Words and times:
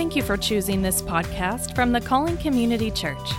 Thank 0.00 0.16
you 0.16 0.22
for 0.22 0.38
choosing 0.38 0.80
this 0.80 1.02
podcast 1.02 1.74
from 1.74 1.92
the 1.92 2.00
Calling 2.00 2.38
Community 2.38 2.90
Church. 2.90 3.32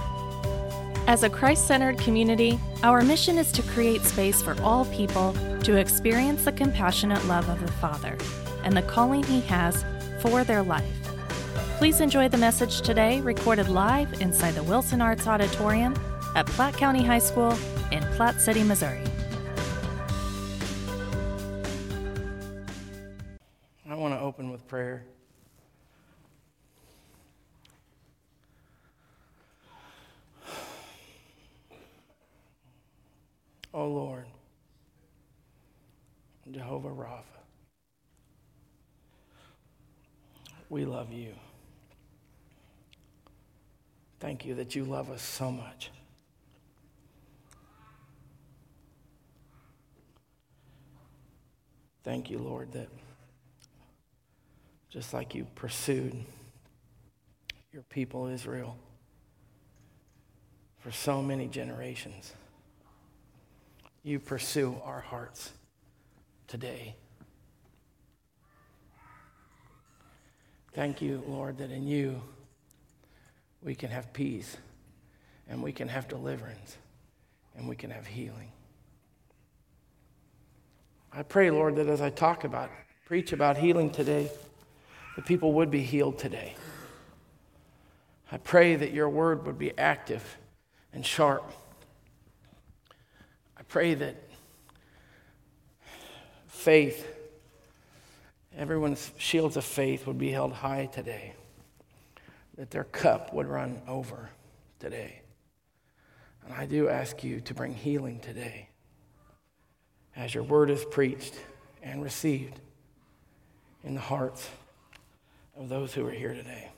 As 1.08 1.24
a 1.24 1.30
Christ 1.30 1.66
centered 1.66 1.98
community, 1.98 2.60
our 2.84 3.02
mission 3.02 3.40
is 3.40 3.52
to 3.54 3.64
create 3.64 4.04
space 4.04 4.44
for 4.44 4.56
all 4.62 4.86
people 4.86 5.36
to 5.64 5.78
experience 5.78 6.46
the 6.46 6.52
compassionate 6.52 7.26
love 7.26 7.50
of 7.50 7.66
the 7.66 7.72
Father 7.72 8.16
and 8.64 8.78
the 8.78 8.84
calling 8.84 9.24
He 9.24 9.42
has 9.42 9.84
for 10.20 10.44
their 10.44 10.62
life. 10.62 10.86
Please 11.80 12.00
enjoy 12.00 12.30
the 12.30 12.38
message 12.38 12.82
today, 12.82 13.22
recorded 13.22 13.68
live 13.68 14.22
inside 14.22 14.54
the 14.54 14.62
Wilson 14.62 15.02
Arts 15.02 15.26
Auditorium 15.26 15.96
at 16.36 16.46
Platte 16.46 16.78
County 16.78 17.04
High 17.04 17.18
School 17.18 17.58
in 17.92 18.04
Platte 18.14 18.40
City, 18.40 18.62
Missouri. 18.62 19.02
We 40.72 40.86
love 40.86 41.12
you. 41.12 41.34
Thank 44.22 44.46
you 44.46 44.56
that 44.56 44.74
you 44.74 44.86
love 44.86 45.10
us 45.12 45.22
so 45.22 45.52
much. 45.52 45.92
Thank 52.06 52.30
you, 52.30 52.38
Lord, 52.38 52.72
that 52.72 52.88
just 54.90 55.14
like 55.14 55.36
you 55.36 55.46
pursued 55.56 56.16
your 57.74 57.84
people, 57.84 58.28
Israel, 58.28 58.78
for 60.80 60.92
so 60.92 61.22
many 61.22 61.48
generations, 61.48 62.34
you 64.04 64.20
pursue 64.20 64.78
our 64.86 65.02
hearts 65.02 65.52
today. 66.48 66.96
Thank 70.74 71.02
you, 71.02 71.24
Lord, 71.28 71.58
that 71.58 71.72
in 71.72 71.86
you 71.86 72.22
we 73.62 73.76
can 73.76 73.90
have 73.90 74.14
peace 74.14 74.58
and 75.50 75.62
we 75.62 75.72
can 75.72 75.88
have 75.90 76.08
deliverance 76.08 76.78
and 77.56 77.68
we 77.68 77.76
can 77.76 77.92
have 77.92 78.08
healing. 78.08 78.52
I 81.12 81.24
pray, 81.24 81.52
Lord, 81.52 81.76
that 81.76 81.88
as 81.88 82.00
I 82.00 82.10
talk 82.10 82.46
about, 82.46 82.72
preach 83.06 83.34
about 83.34 83.58
healing 83.58 83.90
today, 83.90 84.32
the 85.18 85.22
people 85.22 85.54
would 85.54 85.70
be 85.70 85.84
healed 85.84 86.18
today. 86.18 86.56
I 88.32 88.38
pray 88.38 88.78
that 88.78 88.94
your 88.94 89.10
word 89.10 89.46
would 89.46 89.60
be 89.60 89.78
active 89.78 90.38
and 90.94 91.06
sharp. 91.06 91.52
I 93.58 93.64
pray 93.64 93.94
that 93.96 94.16
faith, 96.48 97.06
everyone's 98.62 99.12
shields 99.18 99.58
of 99.58 99.66
faith 99.66 100.06
would 100.06 100.20
be 100.20 100.30
held 100.30 100.54
high 100.54 100.86
today, 100.86 101.34
that 102.60 102.70
their 102.70 102.84
cup 102.84 103.34
would 103.34 103.48
run 103.48 103.82
over 103.88 104.30
today. 104.80 105.24
And 106.46 106.54
I 106.54 106.68
do 106.68 106.88
ask 106.88 107.24
you 107.24 107.42
to 107.42 107.56
bring 107.56 107.74
healing 107.74 108.20
today 108.20 108.70
as 110.16 110.36
your 110.36 110.44
word 110.44 110.70
is 110.70 110.86
preached 110.86 111.34
and 111.82 112.04
received 112.04 112.60
in 113.84 113.96
the 113.96 114.00
hearts 114.00 114.48
of 115.58 115.68
those 115.68 115.96
who 115.96 116.06
are 116.06 116.12
here 116.12 116.36
today. 116.36 116.70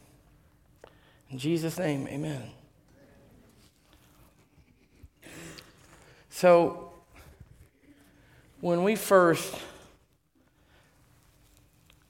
In 1.32 1.38
Jesus' 1.38 1.78
name, 1.78 2.08
amen. 2.08 2.44
So, 6.30 6.94
when 8.62 8.84
we 8.84 8.96
first 8.96 9.54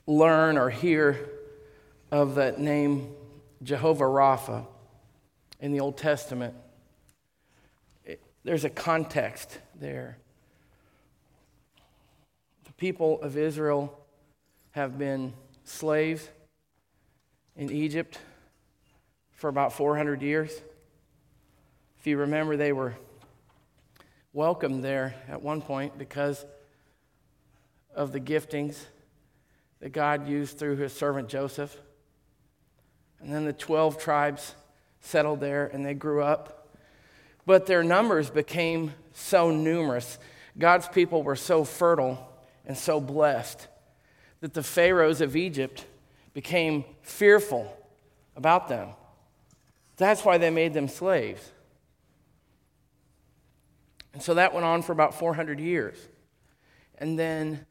learn 0.05 0.57
or 0.57 0.69
hear 0.69 1.29
of 2.11 2.35
that 2.35 2.59
name 2.59 3.13
Jehovah 3.61 4.03
Rapha 4.03 4.65
in 5.59 5.71
the 5.71 5.79
Old 5.79 5.97
Testament, 5.97 6.53
it, 8.05 8.21
there's 8.43 8.65
a 8.65 8.69
context 8.69 9.57
there. 9.79 10.17
The 12.65 12.73
people 12.73 13.21
of 13.21 13.37
Israel 13.37 13.97
have 14.71 14.97
been 14.97 15.33
slaves 15.63 16.27
in 17.55 17.71
Egypt 17.71 18.19
for 19.31 19.47
about 19.47 19.73
400 19.73 20.21
years. 20.21 20.51
If 21.99 22.07
you 22.07 22.17
remember, 22.17 22.57
they 22.57 22.73
were 22.73 22.95
welcomed 24.33 24.83
there 24.83 25.15
at 25.29 25.41
one 25.41 25.61
point 25.61 25.97
because 25.97 26.43
of 27.95 28.11
the 28.11 28.19
giftings 28.19 28.75
that 29.83 29.91
God 29.91 30.29
used 30.29 30.57
through 30.57 30.77
his 30.77 30.93
servant 30.93 31.27
Joseph. 31.27 31.77
And 33.19 33.33
then 33.33 33.43
the 33.43 33.51
12 33.51 33.97
tribes 33.97 34.55
settled 35.01 35.41
there 35.41 35.65
and 35.67 35.85
they 35.85 35.93
grew 35.93 36.23
up. 36.23 36.73
But 37.45 37.65
their 37.65 37.83
numbers 37.83 38.29
became 38.29 38.93
so 39.11 39.51
numerous. 39.51 40.19
God's 40.57 40.87
people 40.87 41.21
were 41.21 41.35
so 41.35 41.65
fertile 41.65 42.31
and 42.65 42.77
so 42.77 43.01
blessed 43.01 43.67
that 44.39 44.53
the 44.53 44.63
pharaohs 44.63 45.19
of 45.19 45.35
Egypt 45.35 45.85
became 46.33 46.85
fearful 47.01 47.77
about 48.37 48.69
them. 48.69 48.87
That's 49.97 50.23
why 50.23 50.37
they 50.37 50.49
made 50.49 50.73
them 50.73 50.87
slaves. 50.87 51.51
And 54.13 54.23
so 54.23 54.35
that 54.35 54.53
went 54.53 54.65
on 54.65 54.81
for 54.81 54.93
about 54.93 55.19
400 55.19 55.59
years. 55.59 55.97
And 56.99 57.19
then, 57.19 57.65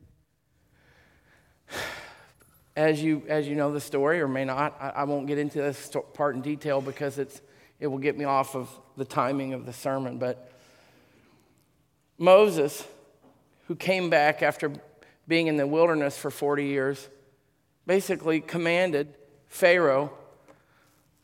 as 2.77 3.03
you, 3.03 3.23
as 3.29 3.47
you 3.47 3.55
know 3.55 3.73
the 3.73 3.81
story, 3.81 4.21
or 4.21 4.29
may 4.29 4.45
not, 4.45 4.77
I, 4.81 4.89
I 5.01 5.05
won't 5.05 5.27
get 5.27 5.39
into 5.39 5.59
this 5.59 5.91
part 6.15 6.35
in 6.35 6.41
detail 6.41 6.81
because 6.81 7.19
it's, 7.19 7.41
it 7.81 7.87
will 7.87 7.99
get 7.99 8.17
me 8.17 8.25
off 8.25 8.55
of 8.55 8.71
the 8.97 9.05
timing 9.05 9.53
of 9.53 9.67
the 9.67 9.73
sermon. 9.73 10.19
But 10.19 10.51
Moses, 12.19 12.87
who 13.69 13.77
came 13.77 14.11
back 14.11 14.43
after 14.43 14.73
being 15.29 15.47
in 15.47 15.57
the 15.57 15.67
wilderness 15.67 16.17
for 16.17 16.31
40 16.31 16.65
years, 16.65 17.09
basically 17.87 18.41
commanded 18.41 19.15
Pharaoh 19.49 20.13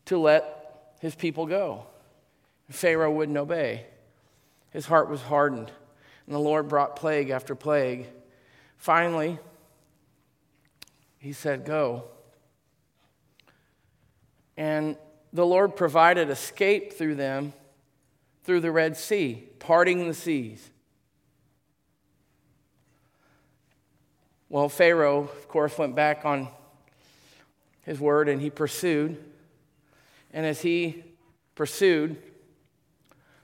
to 0.05 0.17
let 0.17 0.95
his 0.99 1.15
people 1.15 1.45
go. 1.45 1.85
Pharaoh 2.69 3.11
wouldn't 3.11 3.37
obey. 3.37 3.85
His 4.71 4.85
heart 4.85 5.09
was 5.09 5.21
hardened, 5.21 5.71
and 6.25 6.35
the 6.35 6.39
Lord 6.39 6.67
brought 6.67 6.95
plague 6.95 7.29
after 7.29 7.55
plague. 7.55 8.07
Finally, 8.77 9.39
he 11.19 11.33
said, 11.33 11.65
Go. 11.65 12.05
And 14.57 14.97
the 15.31 15.45
Lord 15.45 15.75
provided 15.75 16.29
escape 16.29 16.93
through 16.93 17.15
them 17.15 17.53
through 18.43 18.61
the 18.61 18.71
Red 18.71 18.97
Sea, 18.97 19.47
parting 19.59 20.07
the 20.07 20.13
seas. 20.13 20.71
Well, 24.49 24.67
Pharaoh, 24.67 25.21
of 25.21 25.47
course, 25.47 25.77
went 25.77 25.95
back 25.95 26.25
on 26.25 26.47
his 27.83 27.99
word 27.99 28.27
and 28.27 28.41
he 28.41 28.49
pursued. 28.49 29.23
And 30.33 30.45
as 30.45 30.61
he 30.61 31.03
pursued, 31.53 32.17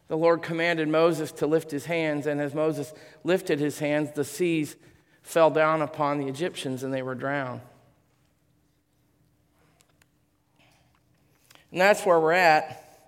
the 0.07 0.17
Lord 0.17 0.41
commanded 0.41 0.87
Moses 0.87 1.31
to 1.33 1.47
lift 1.47 1.69
his 1.69 1.85
hands. 1.85 2.25
And 2.25 2.41
as 2.41 2.55
Moses 2.55 2.91
lifted 3.23 3.59
his 3.59 3.77
hands, 3.77 4.11
the 4.15 4.23
seas 4.23 4.75
fell 5.25 5.49
down 5.49 5.81
upon 5.81 6.19
the 6.19 6.27
Egyptians 6.27 6.83
and 6.83 6.93
they 6.93 7.01
were 7.01 7.15
drowned. 7.15 7.59
And 11.71 11.81
that's 11.81 12.05
where 12.05 12.19
we're 12.19 12.31
at 12.31 12.99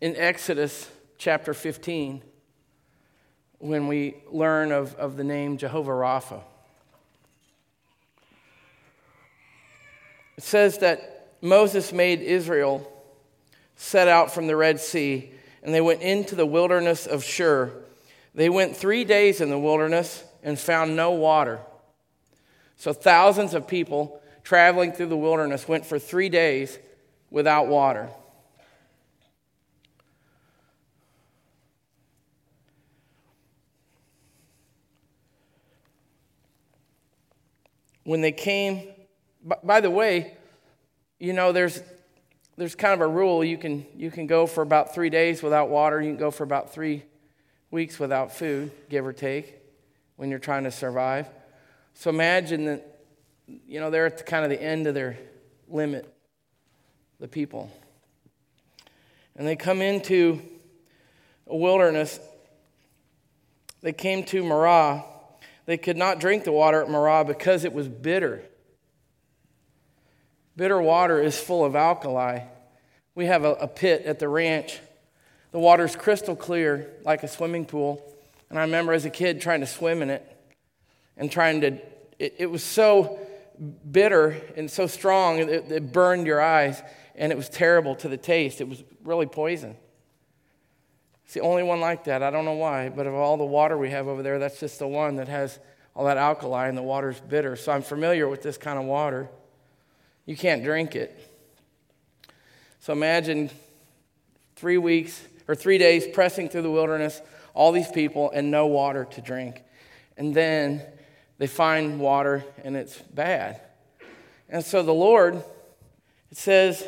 in 0.00 0.16
Exodus 0.16 0.90
chapter 1.18 1.54
15 1.54 2.20
when 3.58 3.86
we 3.86 4.16
learn 4.30 4.72
of, 4.72 4.96
of 4.96 5.16
the 5.16 5.22
name 5.22 5.56
Jehovah 5.56 5.92
Rapha. 5.92 6.42
It 10.36 10.42
says 10.42 10.78
that 10.78 11.36
Moses 11.40 11.92
made 11.92 12.22
Israel 12.22 12.92
set 13.76 14.08
out 14.08 14.34
from 14.34 14.48
the 14.48 14.56
Red 14.56 14.80
Sea, 14.80 15.30
and 15.62 15.72
they 15.72 15.80
went 15.80 16.02
into 16.02 16.34
the 16.34 16.44
wilderness 16.44 17.06
of 17.06 17.22
Shur. 17.22 17.72
They 18.34 18.50
went 18.50 18.76
three 18.76 19.04
days 19.04 19.40
in 19.40 19.48
the 19.48 19.58
wilderness 19.58 20.24
and 20.42 20.58
found 20.58 20.96
no 20.96 21.12
water. 21.12 21.60
So 22.76 22.92
thousands 22.92 23.54
of 23.54 23.66
people 23.66 24.20
traveling 24.44 24.92
through 24.92 25.06
the 25.06 25.16
wilderness 25.16 25.66
went 25.66 25.86
for 25.86 25.98
three 25.98 26.28
days 26.28 26.78
without 27.30 27.66
water. 27.66 28.08
When 38.04 38.20
they 38.20 38.30
came 38.30 38.92
by 39.62 39.80
the 39.80 39.90
way, 39.90 40.34
you 41.18 41.32
know, 41.32 41.52
there's, 41.52 41.80
there's 42.56 42.74
kind 42.74 42.94
of 42.94 43.00
a 43.00 43.06
rule. 43.06 43.44
You 43.44 43.58
can, 43.58 43.86
you 43.94 44.10
can 44.10 44.26
go 44.26 44.46
for 44.46 44.62
about 44.62 44.94
three 44.94 45.10
days 45.10 45.42
without 45.42 45.68
water. 45.68 46.00
You 46.00 46.10
can 46.10 46.18
go 46.18 46.30
for 46.30 46.42
about 46.42 46.72
three 46.72 47.04
weeks 47.70 47.98
without 47.98 48.32
food, 48.32 48.72
give 48.88 49.06
or 49.06 49.12
take, 49.12 49.56
when 50.16 50.30
you're 50.30 50.38
trying 50.38 50.64
to 50.64 50.70
survive. 50.70 51.28
So 51.94 52.10
imagine 52.10 52.66
that, 52.66 53.00
you 53.46 53.80
know, 53.80 53.90
they're 53.90 54.06
at 54.06 54.18
the, 54.18 54.24
kind 54.24 54.44
of 54.44 54.50
the 54.50 54.62
end 54.62 54.86
of 54.86 54.94
their 54.94 55.16
limit, 55.68 56.12
the 57.20 57.28
people. 57.28 57.70
And 59.36 59.46
they 59.46 59.56
come 59.56 59.80
into 59.82 60.40
a 61.46 61.56
wilderness. 61.56 62.18
They 63.82 63.92
came 63.92 64.24
to 64.24 64.42
Marah. 64.42 65.04
They 65.66 65.76
could 65.76 65.96
not 65.96 66.20
drink 66.20 66.44
the 66.44 66.52
water 66.52 66.82
at 66.82 66.90
Marah 66.90 67.24
because 67.24 67.64
it 67.64 67.72
was 67.72 67.88
bitter. 67.88 68.42
Bitter 70.56 70.80
water 70.80 71.20
is 71.22 71.38
full 71.38 71.64
of 71.64 71.76
alkali. 71.76 72.40
We 73.14 73.26
have 73.26 73.44
a, 73.44 73.52
a 73.52 73.68
pit 73.68 74.02
at 74.06 74.18
the 74.18 74.28
ranch. 74.28 74.80
The 75.52 75.58
water's 75.58 75.96
crystal 75.96 76.36
clear, 76.36 76.90
like 77.04 77.22
a 77.22 77.28
swimming 77.28 77.66
pool. 77.66 78.02
And 78.50 78.58
I 78.58 78.62
remember 78.62 78.92
as 78.92 79.04
a 79.04 79.10
kid 79.10 79.40
trying 79.40 79.60
to 79.60 79.66
swim 79.66 80.02
in 80.02 80.10
it 80.10 80.24
and 81.16 81.30
trying 81.30 81.60
to, 81.62 81.78
it, 82.18 82.36
it 82.38 82.50
was 82.50 82.62
so 82.62 83.18
bitter 83.90 84.36
and 84.56 84.70
so 84.70 84.86
strong, 84.86 85.38
it, 85.38 85.70
it 85.70 85.92
burned 85.92 86.26
your 86.26 86.40
eyes, 86.40 86.82
and 87.14 87.32
it 87.32 87.36
was 87.36 87.48
terrible 87.48 87.94
to 87.96 88.08
the 88.08 88.16
taste. 88.16 88.60
It 88.60 88.68
was 88.68 88.84
really 89.02 89.26
poison. 89.26 89.76
It's 91.24 91.34
the 91.34 91.40
only 91.40 91.62
one 91.62 91.80
like 91.80 92.04
that. 92.04 92.22
I 92.22 92.30
don't 92.30 92.44
know 92.44 92.52
why, 92.52 92.88
but 92.88 93.06
of 93.06 93.14
all 93.14 93.36
the 93.36 93.44
water 93.44 93.76
we 93.76 93.90
have 93.90 94.06
over 94.06 94.22
there, 94.22 94.38
that's 94.38 94.60
just 94.60 94.78
the 94.78 94.86
one 94.86 95.16
that 95.16 95.26
has 95.28 95.58
all 95.94 96.04
that 96.04 96.18
alkali 96.18 96.68
and 96.68 96.78
the 96.78 96.82
water's 96.82 97.20
bitter. 97.20 97.56
So 97.56 97.72
I'm 97.72 97.82
familiar 97.82 98.28
with 98.28 98.42
this 98.42 98.58
kind 98.58 98.78
of 98.78 98.84
water. 98.84 99.28
You 100.26 100.36
can't 100.36 100.62
drink 100.62 100.94
it. 100.94 101.18
So 102.80 102.92
imagine 102.92 103.50
three 104.54 104.78
weeks 104.78 105.20
or 105.48 105.54
three 105.54 105.78
days 105.78 106.06
pressing 106.06 106.48
through 106.48 106.62
the 106.62 106.70
wilderness, 106.70 107.20
all 107.56 107.72
these 107.72 107.90
people, 107.90 108.30
and 108.30 108.50
no 108.50 108.66
water 108.66 109.06
to 109.06 109.20
drink. 109.22 109.62
And 110.18 110.34
then 110.34 110.82
they 111.38 111.46
find 111.46 111.98
water 111.98 112.44
and 112.62 112.76
it's 112.76 112.96
bad. 112.98 113.60
And 114.48 114.62
so 114.64 114.82
the 114.82 114.94
Lord, 114.94 115.42
it 116.30 116.36
says 116.36 116.86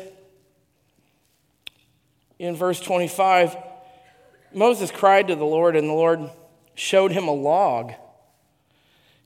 in 2.37 2.55
verse 2.55 2.79
25, 2.79 3.57
Moses 4.53 4.91
cried 4.91 5.27
to 5.27 5.35
the 5.35 5.45
Lord, 5.45 5.75
and 5.75 5.89
the 5.89 5.93
Lord 5.93 6.29
showed 6.75 7.11
him 7.11 7.27
a 7.27 7.33
log. 7.33 7.91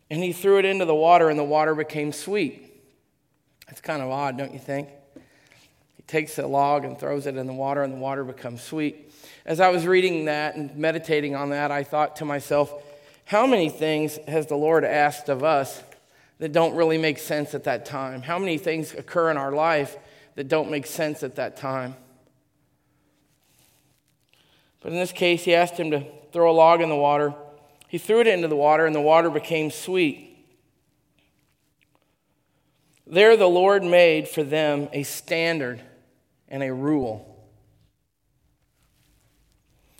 And 0.10 0.24
he 0.24 0.31
threw 0.34 0.60
it 0.60 0.66
into 0.66 0.86
the 0.86 0.96
water, 0.96 1.30
and 1.30 1.38
the 1.38 1.44
water 1.44 1.75
became 1.75 2.12
sweet. 2.12 2.74
That's 3.68 3.81
kind 3.81 4.01
of 4.01 4.10
odd, 4.10 4.38
don't 4.38 4.54
you 4.54 4.60
think? 4.60 4.89
Takes 6.07 6.38
a 6.38 6.45
log 6.45 6.85
and 6.85 7.00
throws 7.00 7.27
it 7.27 7.38
in 7.38 7.47
the 7.47 7.53
water, 7.53 7.83
and 7.83 7.94
the 7.94 7.97
water 7.97 8.23
becomes 8.23 8.61
sweet. 8.61 9.11
As 9.45 9.59
I 9.59 9.69
was 9.69 9.85
reading 9.85 10.25
that 10.25 10.55
and 10.55 10.75
meditating 10.75 11.35
on 11.35 11.50
that, 11.50 11.71
I 11.71 11.83
thought 11.83 12.17
to 12.17 12.25
myself, 12.25 12.73
how 13.25 13.47
many 13.47 13.69
things 13.69 14.17
has 14.27 14.47
the 14.47 14.55
Lord 14.55 14.83
asked 14.83 15.29
of 15.29 15.44
us 15.44 15.81
that 16.39 16.51
don't 16.51 16.75
really 16.75 16.97
make 16.97 17.17
sense 17.17 17.55
at 17.55 17.63
that 17.63 17.85
time? 17.85 18.21
How 18.21 18.38
many 18.38 18.57
things 18.57 18.94
occur 18.94 19.31
in 19.31 19.38
our 19.38 19.51
life 19.51 19.97
that 20.35 20.47
don't 20.47 20.69
make 20.69 20.85
sense 20.85 21.23
at 21.23 21.35
that 21.38 21.55
time? 21.57 21.95
But 24.81 24.91
in 24.91 24.97
this 24.97 25.13
case, 25.13 25.45
he 25.45 25.55
asked 25.55 25.77
him 25.77 25.91
to 25.91 26.05
throw 26.33 26.51
a 26.51 26.53
log 26.53 26.81
in 26.81 26.89
the 26.89 26.95
water. 26.95 27.33
He 27.88 27.97
threw 27.97 28.19
it 28.19 28.27
into 28.27 28.50
the 28.50 28.55
water, 28.55 28.85
and 28.85 28.94
the 28.94 29.01
water 29.01 29.29
became 29.29 29.71
sweet. 29.71 30.29
There, 33.07 33.38
the 33.38 33.47
Lord 33.47 33.83
made 33.83 34.27
for 34.27 34.44
them 34.44 34.89
a 34.91 35.03
standard 35.03 35.81
and 36.53 36.61
a 36.61 36.71
rule. 36.71 37.35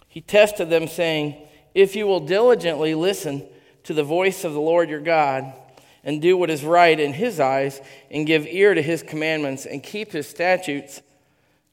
He 0.08 0.22
tested 0.22 0.70
them, 0.70 0.88
saying, 0.88 1.36
If 1.74 1.96
you 1.96 2.06
will 2.06 2.20
diligently 2.20 2.94
listen 2.94 3.44
to 3.86 3.94
the 3.96 4.04
voice 4.04 4.44
of 4.44 4.54
the 4.54 4.62
Lord 4.62 4.88
your 4.88 5.02
God, 5.02 5.52
and 6.04 6.22
do 6.22 6.38
what 6.38 6.52
is 6.52 6.64
right 6.64 7.00
in 7.00 7.14
his 7.14 7.40
eyes, 7.40 7.82
and 8.12 8.28
give 8.28 8.46
ear 8.46 8.76
to 8.76 8.84
his 8.84 9.02
commandments, 9.02 9.66
and 9.66 9.82
keep 9.82 10.12
his 10.12 10.28
statutes, 10.28 11.02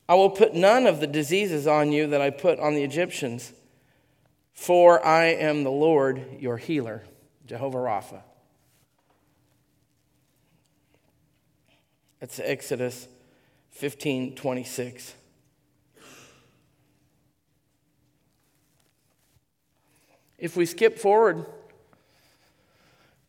I 0.09 0.15
will 0.15 0.31
put 0.31 0.55
none 0.55 0.87
of 0.87 1.01
the 1.01 1.07
diseases 1.07 1.67
on 1.67 1.93
you 1.93 2.07
that 2.07 2.23
I 2.23 2.31
put 2.31 2.59
on 2.59 2.75
the 2.75 2.83
Egyptians, 2.83 3.53
for 4.55 5.05
I 5.05 5.27
am 5.27 5.63
the 5.63 5.71
Lord 5.71 6.25
your 6.39 6.57
healer, 6.57 7.03
Jehovah 7.47 7.77
Rapha. 7.77 8.23
That's 12.19 12.41
Exodus 12.41 13.09
15 13.71 14.35
26. 14.35 15.15
If 20.39 20.57
we 20.57 20.65
skip 20.65 20.99
forward 20.99 21.45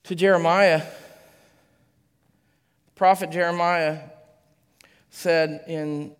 to 0.03 0.15
Jeremiah, 0.15 0.83
prophet 2.95 3.31
Jeremiah 3.31 3.99
said 5.09 5.65
in 5.67 6.15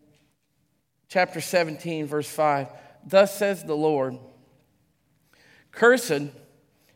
chapter 1.08 1.40
17, 1.42 2.08
verse 2.08 2.30
5 2.30 2.68
Thus 3.06 3.38
says 3.38 3.64
the 3.64 3.76
Lord, 3.76 4.18
Cursed 5.72 6.24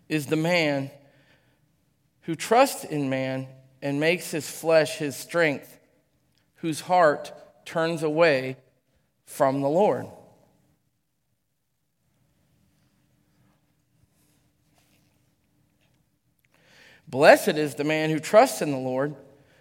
is 0.10 0.26
the 0.28 0.36
man 0.36 0.92
who 2.22 2.36
trusts 2.36 2.84
in 2.84 3.10
man 3.10 3.48
and 3.82 4.00
makes 4.00 4.32
his 4.32 4.50
flesh 4.50 4.98
his 4.98 5.16
strength, 5.16 5.80
whose 6.66 6.82
heart 6.82 7.32
turns 7.64 8.02
away 8.02 8.58
from 9.28 9.62
the 9.62 9.70
Lord. 9.70 10.08
Blessed 17.08 17.50
is 17.50 17.76
the 17.76 17.84
man 17.84 18.10
who 18.10 18.20
trusts 18.20 18.64
in 18.64 18.72
the 18.72 18.80
Lord, 18.80 19.14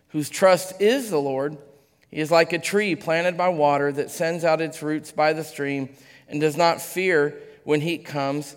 whose 0.08 0.30
trust 0.30 0.80
is 0.80 1.10
the 1.10 1.20
Lord. 1.20 1.58
He 2.08 2.20
is 2.20 2.30
like 2.30 2.54
a 2.54 2.58
tree 2.58 2.96
planted 2.96 3.36
by 3.36 3.50
water 3.50 3.92
that 3.92 4.10
sends 4.10 4.42
out 4.42 4.62
its 4.62 4.82
roots 4.82 5.12
by 5.12 5.34
the 5.34 5.44
stream 5.44 5.90
and 6.26 6.40
does 6.40 6.56
not 6.56 6.80
fear 6.80 7.38
when 7.64 7.82
heat 7.82 8.06
comes, 8.06 8.56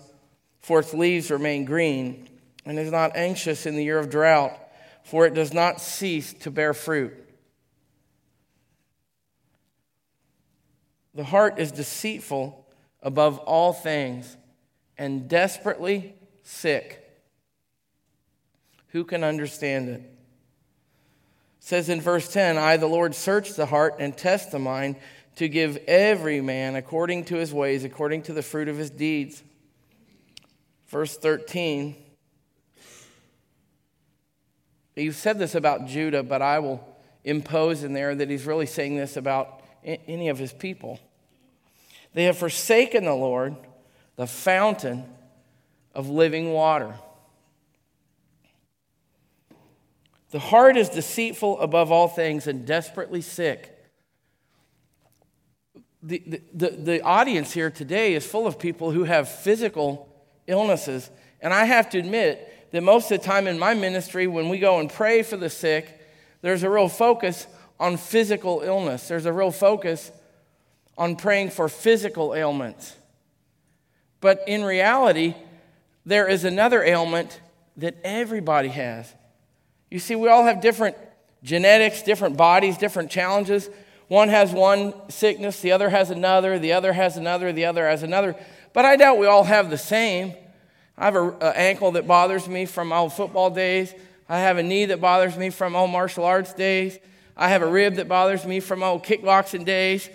for 0.62 0.80
its 0.80 0.94
leaves 0.94 1.30
remain 1.30 1.66
green, 1.66 2.30
and 2.64 2.78
is 2.78 2.90
not 2.90 3.14
anxious 3.14 3.66
in 3.66 3.76
the 3.76 3.84
year 3.84 3.98
of 3.98 4.08
drought, 4.08 4.58
for 5.04 5.26
it 5.26 5.34
does 5.34 5.52
not 5.52 5.82
cease 5.82 6.32
to 6.32 6.50
bear 6.50 6.72
fruit. 6.72 7.27
The 11.18 11.24
heart 11.24 11.58
is 11.58 11.72
deceitful 11.72 12.64
above 13.02 13.38
all 13.38 13.72
things 13.72 14.36
and 14.96 15.28
desperately 15.28 16.14
sick. 16.44 17.04
Who 18.90 19.02
can 19.02 19.24
understand 19.24 19.88
it? 19.88 20.02
says 21.58 21.88
in 21.88 22.00
verse 22.00 22.32
10 22.32 22.56
I, 22.56 22.76
the 22.76 22.86
Lord, 22.86 23.16
search 23.16 23.54
the 23.54 23.66
heart 23.66 23.96
and 23.98 24.16
test 24.16 24.52
the 24.52 24.60
mind 24.60 24.94
to 25.34 25.48
give 25.48 25.78
every 25.88 26.40
man 26.40 26.76
according 26.76 27.24
to 27.24 27.34
his 27.34 27.52
ways, 27.52 27.82
according 27.82 28.22
to 28.22 28.32
the 28.32 28.40
fruit 28.40 28.68
of 28.68 28.76
his 28.76 28.90
deeds. 28.90 29.42
Verse 30.86 31.16
13. 31.16 31.96
He 34.94 35.10
said 35.10 35.40
this 35.40 35.56
about 35.56 35.88
Judah, 35.88 36.22
but 36.22 36.42
I 36.42 36.60
will 36.60 36.96
impose 37.24 37.82
in 37.82 37.92
there 37.92 38.14
that 38.14 38.30
he's 38.30 38.46
really 38.46 38.66
saying 38.66 38.96
this 38.96 39.16
about 39.16 39.64
any 39.82 40.28
of 40.28 40.38
his 40.38 40.52
people. 40.52 41.00
They 42.14 42.24
have 42.24 42.38
forsaken 42.38 43.04
the 43.04 43.14
Lord, 43.14 43.56
the 44.16 44.26
fountain 44.26 45.04
of 45.94 46.08
living 46.08 46.52
water. 46.52 46.94
The 50.30 50.38
heart 50.38 50.76
is 50.76 50.88
deceitful 50.90 51.60
above 51.60 51.90
all 51.90 52.08
things 52.08 52.46
and 52.46 52.66
desperately 52.66 53.22
sick. 53.22 53.74
The, 56.02 56.22
the, 56.26 56.42
the, 56.52 56.70
the, 56.70 57.00
audience 57.02 57.52
here 57.52 57.70
today 57.70 58.14
is 58.14 58.24
full 58.24 58.46
of 58.46 58.58
people 58.58 58.92
who 58.92 59.04
have 59.04 59.28
physical 59.28 60.08
illnesses. 60.46 61.10
And 61.40 61.52
I 61.52 61.64
have 61.64 61.90
to 61.90 61.98
admit 61.98 62.70
that 62.70 62.82
most 62.82 63.10
of 63.10 63.20
the 63.20 63.26
time 63.26 63.46
in 63.46 63.58
my 63.58 63.74
ministry, 63.74 64.26
when 64.26 64.48
we 64.48 64.58
go 64.58 64.78
and 64.78 64.90
pray 64.90 65.22
for 65.22 65.36
the 65.36 65.50
sick, 65.50 66.00
there's 66.42 66.62
a 66.62 66.70
real 66.70 66.88
focus 66.88 67.46
on 67.80 67.96
physical 67.96 68.60
illness. 68.60 69.08
There's 69.08 69.26
a 69.26 69.32
real 69.32 69.50
focus 69.50 70.12
on 70.98 71.16
praying 71.16 71.50
for 71.50 71.68
physical 71.68 72.34
ailments. 72.34 72.96
But 74.20 74.42
in 74.46 74.64
reality, 74.64 75.34
there 76.04 76.26
is 76.26 76.44
another 76.44 76.82
ailment 76.82 77.40
that 77.76 77.96
everybody 78.02 78.68
has. 78.68 79.14
You 79.90 80.00
see, 80.00 80.16
we 80.16 80.28
all 80.28 80.44
have 80.44 80.60
different 80.60 80.96
genetics, 81.42 82.02
different 82.02 82.36
bodies, 82.36 82.76
different 82.76 83.10
challenges. 83.10 83.70
One 84.08 84.28
has 84.28 84.52
one 84.52 84.92
sickness, 85.08 85.60
the 85.60 85.72
other 85.72 85.88
has 85.88 86.10
another, 86.10 86.58
the 86.58 86.72
other 86.72 86.92
has 86.92 87.16
another, 87.16 87.52
the 87.52 87.66
other 87.66 87.86
has 87.86 88.02
another. 88.02 88.34
But 88.72 88.84
I 88.84 88.96
doubt 88.96 89.18
we 89.18 89.26
all 89.26 89.44
have 89.44 89.70
the 89.70 89.78
same. 89.78 90.34
I 90.96 91.04
have 91.04 91.16
an 91.16 91.36
ankle 91.42 91.92
that 91.92 92.08
bothers 92.08 92.48
me 92.48 92.66
from 92.66 92.92
old 92.92 93.12
football 93.12 93.50
days. 93.50 93.94
I 94.28 94.40
have 94.40 94.58
a 94.58 94.62
knee 94.62 94.86
that 94.86 95.00
bothers 95.00 95.36
me 95.36 95.50
from 95.50 95.76
old 95.76 95.90
martial 95.90 96.24
arts 96.24 96.52
days. 96.52 96.98
I 97.36 97.50
have 97.50 97.62
a 97.62 97.66
rib 97.66 97.94
that 97.96 98.08
bothers 98.08 98.44
me 98.44 98.58
from 98.58 98.82
old 98.82 99.04
kickboxing 99.04 99.64
days. 99.64 100.08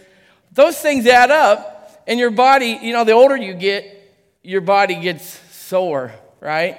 Those 0.53 0.77
things 0.77 1.07
add 1.07 1.31
up, 1.31 2.03
and 2.07 2.19
your 2.19 2.29
body, 2.29 2.79
you 2.81 2.93
know, 2.93 3.03
the 3.03 3.13
older 3.13 3.35
you 3.35 3.53
get, 3.53 3.99
your 4.43 4.61
body 4.61 4.95
gets 4.95 5.25
sore, 5.51 6.11
right? 6.39 6.77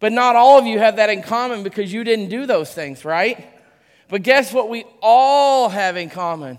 But 0.00 0.12
not 0.12 0.34
all 0.34 0.58
of 0.58 0.66
you 0.66 0.80
have 0.80 0.96
that 0.96 1.08
in 1.08 1.22
common 1.22 1.62
because 1.62 1.92
you 1.92 2.02
didn't 2.02 2.28
do 2.28 2.44
those 2.44 2.74
things, 2.74 3.04
right? 3.04 3.48
But 4.08 4.22
guess 4.22 4.52
what 4.52 4.68
we 4.68 4.84
all 5.00 5.68
have 5.68 5.96
in 5.96 6.10
common? 6.10 6.58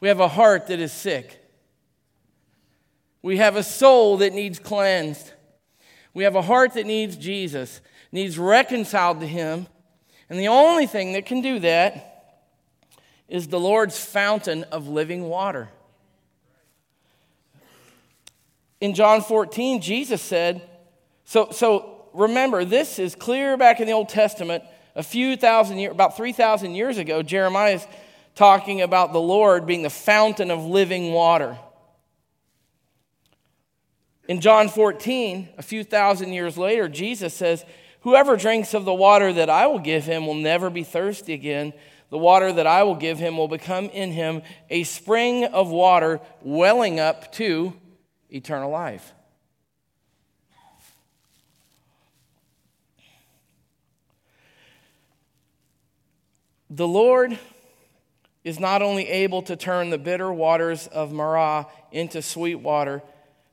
We 0.00 0.08
have 0.08 0.18
a 0.18 0.28
heart 0.28 0.66
that 0.66 0.80
is 0.80 0.92
sick. 0.92 1.36
We 3.22 3.36
have 3.36 3.54
a 3.54 3.62
soul 3.62 4.16
that 4.18 4.32
needs 4.32 4.58
cleansed. 4.58 5.32
We 6.14 6.24
have 6.24 6.34
a 6.34 6.42
heart 6.42 6.74
that 6.74 6.86
needs 6.86 7.16
Jesus, 7.16 7.80
needs 8.10 8.38
reconciled 8.38 9.20
to 9.20 9.26
Him. 9.26 9.68
And 10.28 10.38
the 10.38 10.48
only 10.48 10.86
thing 10.86 11.12
that 11.12 11.26
can 11.26 11.42
do 11.42 11.60
that 11.60 12.09
is 13.30 13.48
the 13.48 13.60
Lord's 13.60 13.98
fountain 13.98 14.64
of 14.64 14.88
living 14.88 15.28
water. 15.28 15.68
In 18.80 18.94
John 18.94 19.22
14, 19.22 19.80
Jesus 19.80 20.20
said, 20.20 20.62
so, 21.24 21.50
so 21.52 22.08
remember, 22.12 22.64
this 22.64 22.98
is 22.98 23.14
clear 23.14 23.56
back 23.56 23.78
in 23.78 23.86
the 23.86 23.92
Old 23.92 24.08
Testament, 24.08 24.64
a 24.96 25.02
few 25.02 25.36
thousand 25.36 25.78
years, 25.78 25.92
about 25.92 26.16
3,000 26.16 26.74
years 26.74 26.98
ago, 26.98 27.22
Jeremiah 27.22 27.74
is 27.74 27.86
talking 28.34 28.82
about 28.82 29.12
the 29.12 29.20
Lord 29.20 29.64
being 29.64 29.82
the 29.82 29.90
fountain 29.90 30.50
of 30.50 30.64
living 30.64 31.12
water. 31.12 31.56
In 34.28 34.40
John 34.40 34.68
14, 34.68 35.50
a 35.58 35.62
few 35.62 35.84
thousand 35.84 36.32
years 36.32 36.58
later, 36.58 36.88
Jesus 36.88 37.34
says, 37.34 37.64
Whoever 38.00 38.36
drinks 38.36 38.74
of 38.74 38.84
the 38.84 38.94
water 38.94 39.32
that 39.32 39.50
I 39.50 39.66
will 39.66 39.78
give 39.78 40.04
him 40.04 40.26
will 40.26 40.34
never 40.34 40.70
be 40.70 40.84
thirsty 40.84 41.34
again. 41.34 41.72
The 42.10 42.18
water 42.18 42.52
that 42.52 42.66
I 42.66 42.82
will 42.82 42.96
give 42.96 43.18
him 43.18 43.36
will 43.36 43.48
become 43.48 43.86
in 43.86 44.12
him 44.12 44.42
a 44.68 44.82
spring 44.82 45.44
of 45.44 45.70
water 45.70 46.20
welling 46.42 47.00
up 47.00 47.32
to 47.34 47.72
eternal 48.28 48.70
life. 48.70 49.12
The 56.68 56.86
Lord 56.86 57.36
is 58.44 58.60
not 58.60 58.80
only 58.80 59.08
able 59.08 59.42
to 59.42 59.56
turn 59.56 59.90
the 59.90 59.98
bitter 59.98 60.32
waters 60.32 60.86
of 60.86 61.12
Marah 61.12 61.66
into 61.90 62.22
sweet 62.22 62.56
water 62.56 63.02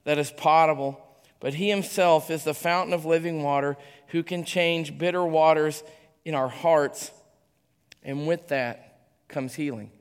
that 0.03 0.19
is 0.19 0.31
potable, 0.31 1.03
but 1.39 1.55
He 1.55 1.69
Himself 1.69 2.29
is 2.29 2.43
the 2.43 2.53
fountain 2.53 2.93
of 2.93 3.05
living 3.05 3.41
water 3.41 3.75
who 4.07 4.21
can 4.21 4.43
change 4.45 4.97
bitter 4.97 5.25
waters 5.25 5.83
in 6.25 6.35
our 6.35 6.47
hearts. 6.47 7.11
And 8.07 8.25
with 8.25 8.47
that 8.47 9.01
comes 9.27 9.53
healing. 9.53 9.91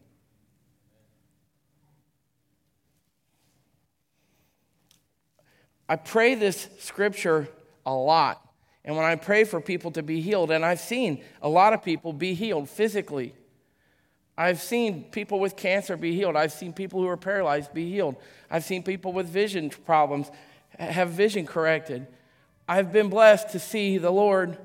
I 5.86 5.96
pray 5.96 6.34
this 6.34 6.70
scripture 6.78 7.48
a 7.84 7.92
lot. 7.92 8.40
And 8.82 8.96
when 8.96 9.04
I 9.04 9.16
pray 9.16 9.44
for 9.44 9.60
people 9.60 9.90
to 9.90 10.02
be 10.02 10.22
healed, 10.22 10.50
and 10.50 10.64
I've 10.64 10.80
seen 10.80 11.22
a 11.42 11.48
lot 11.50 11.74
of 11.74 11.82
people 11.82 12.14
be 12.14 12.32
healed 12.32 12.70
physically 12.70 13.34
I've 14.38 14.60
seen 14.60 15.04
people 15.04 15.40
with 15.40 15.56
cancer 15.56 15.96
be 15.96 16.14
healed. 16.14 16.36
I've 16.36 16.52
seen 16.52 16.72
people 16.72 17.00
who 17.00 17.08
are 17.08 17.16
paralyzed 17.16 17.72
be 17.72 17.90
healed. 17.90 18.16
I've 18.50 18.64
seen 18.64 18.82
people 18.82 19.12
with 19.12 19.26
vision 19.26 19.70
problems 19.70 20.30
have 20.78 21.10
vision 21.10 21.46
corrected. 21.46 22.06
I've 22.68 22.92
been 22.92 23.08
blessed 23.08 23.50
to 23.50 23.58
see 23.58 23.96
the 23.96 24.10
Lord 24.10 24.58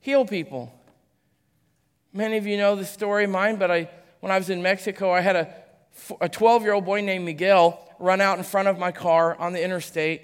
heal 0.00 0.24
people. 0.24 0.72
Many 2.12 2.36
of 2.38 2.46
you 2.46 2.56
know 2.56 2.74
the 2.74 2.84
story 2.84 3.24
of 3.24 3.30
mine, 3.30 3.56
but 3.56 3.70
I, 3.70 3.90
when 4.20 4.32
I 4.32 4.38
was 4.38 4.50
in 4.50 4.62
Mexico, 4.62 5.12
I 5.12 5.20
had 5.20 5.36
a, 5.36 5.54
a 6.20 6.28
12 6.28 6.62
year 6.62 6.72
old 6.72 6.84
boy 6.84 7.00
named 7.00 7.24
Miguel 7.24 7.84
run 7.98 8.20
out 8.20 8.38
in 8.38 8.44
front 8.44 8.68
of 8.68 8.78
my 8.78 8.92
car 8.92 9.36
on 9.36 9.52
the 9.52 9.62
interstate. 9.62 10.22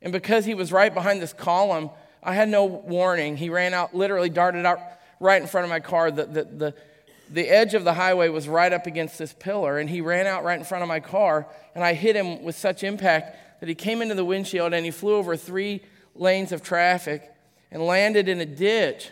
And 0.00 0.12
because 0.12 0.44
he 0.44 0.54
was 0.54 0.72
right 0.72 0.92
behind 0.92 1.22
this 1.22 1.32
column, 1.32 1.90
I 2.22 2.34
had 2.34 2.48
no 2.48 2.64
warning. 2.64 3.36
He 3.36 3.50
ran 3.50 3.74
out, 3.74 3.94
literally 3.94 4.30
darted 4.30 4.66
out 4.66 4.78
right 5.20 5.40
in 5.40 5.46
front 5.46 5.64
of 5.64 5.70
my 5.70 5.80
car. 5.80 6.10
The, 6.10 6.24
the, 6.24 6.44
the, 6.44 6.74
the 7.30 7.48
edge 7.48 7.74
of 7.74 7.84
the 7.84 7.94
highway 7.94 8.28
was 8.28 8.48
right 8.48 8.72
up 8.72 8.86
against 8.86 9.18
this 9.18 9.32
pillar, 9.32 9.78
and 9.78 9.88
he 9.88 10.00
ran 10.00 10.26
out 10.26 10.44
right 10.44 10.58
in 10.58 10.64
front 10.64 10.82
of 10.82 10.88
my 10.88 11.00
car, 11.00 11.46
and 11.74 11.84
I 11.84 11.94
hit 11.94 12.16
him 12.16 12.42
with 12.42 12.56
such 12.56 12.82
impact 12.82 13.60
that 13.60 13.68
he 13.68 13.76
came 13.76 14.02
into 14.02 14.16
the 14.16 14.24
windshield 14.24 14.72
and 14.74 14.84
he 14.84 14.90
flew 14.90 15.14
over 15.14 15.36
three 15.36 15.82
lanes 16.16 16.50
of 16.50 16.64
traffic 16.64 17.32
and 17.70 17.80
landed 17.80 18.28
in 18.28 18.40
a 18.40 18.44
ditch. 18.44 19.10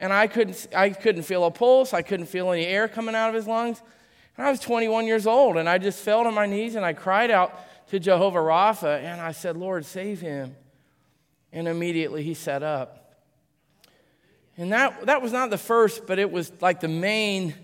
And 0.00 0.12
I 0.12 0.26
couldn't, 0.26 0.68
I 0.74 0.90
couldn't 0.90 1.22
feel 1.22 1.44
a 1.44 1.50
pulse, 1.50 1.92
I 1.92 2.02
couldn't 2.02 2.26
feel 2.26 2.52
any 2.52 2.66
air 2.66 2.88
coming 2.88 3.14
out 3.14 3.28
of 3.28 3.34
his 3.34 3.46
lungs. 3.46 3.82
And 4.36 4.46
I 4.46 4.50
was 4.50 4.60
21 4.60 5.06
years 5.06 5.26
old, 5.26 5.56
and 5.56 5.68
I 5.68 5.78
just 5.78 6.00
fell 6.00 6.22
to 6.22 6.30
my 6.30 6.46
knees 6.46 6.76
and 6.76 6.84
I 6.84 6.92
cried 6.92 7.30
out 7.30 7.52
to 7.90 7.98
Jehovah 7.98 8.38
Rapha, 8.38 9.02
and 9.02 9.20
I 9.20 9.32
said, 9.32 9.56
Lord, 9.56 9.84
save 9.84 10.20
him. 10.20 10.54
And 11.52 11.66
immediately 11.66 12.22
he 12.22 12.34
sat 12.34 12.62
up. 12.62 13.16
And 14.58 14.72
that, 14.72 15.06
that 15.06 15.22
was 15.22 15.32
not 15.32 15.50
the 15.50 15.58
first, 15.58 16.06
but 16.06 16.18
it 16.18 16.30
was 16.30 16.52
like 16.60 16.80
the 16.80 16.88
main 16.88 17.54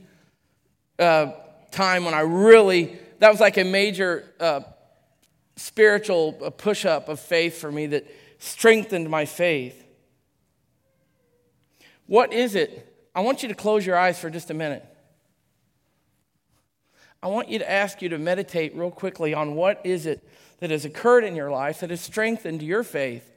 uh, 0.98 1.32
time 1.70 2.04
when 2.04 2.14
I 2.14 2.20
really, 2.20 2.98
that 3.18 3.30
was 3.30 3.40
like 3.40 3.58
a 3.58 3.64
major 3.64 4.32
uh, 4.40 4.60
spiritual 5.56 6.38
uh, 6.42 6.50
push 6.50 6.84
up 6.84 7.08
of 7.08 7.20
faith 7.20 7.58
for 7.58 7.70
me 7.70 7.86
that 7.88 8.06
strengthened 8.38 9.10
my 9.10 9.24
faith. 9.24 9.83
What 12.06 12.32
is 12.32 12.54
it? 12.54 12.92
I 13.14 13.20
want 13.20 13.42
you 13.42 13.48
to 13.48 13.54
close 13.54 13.86
your 13.86 13.96
eyes 13.96 14.18
for 14.18 14.30
just 14.30 14.50
a 14.50 14.54
minute. 14.54 14.84
I 17.22 17.28
want 17.28 17.48
you 17.48 17.58
to 17.58 17.70
ask 17.70 18.02
you 18.02 18.10
to 18.10 18.18
meditate 18.18 18.76
real 18.76 18.90
quickly 18.90 19.32
on 19.32 19.54
what 19.54 19.80
is 19.84 20.04
it 20.04 20.28
that 20.58 20.70
has 20.70 20.84
occurred 20.84 21.24
in 21.24 21.34
your 21.34 21.50
life 21.50 21.80
that 21.80 21.90
has 21.90 22.00
strengthened 22.00 22.62
your 22.62 22.82
faith 22.82 23.30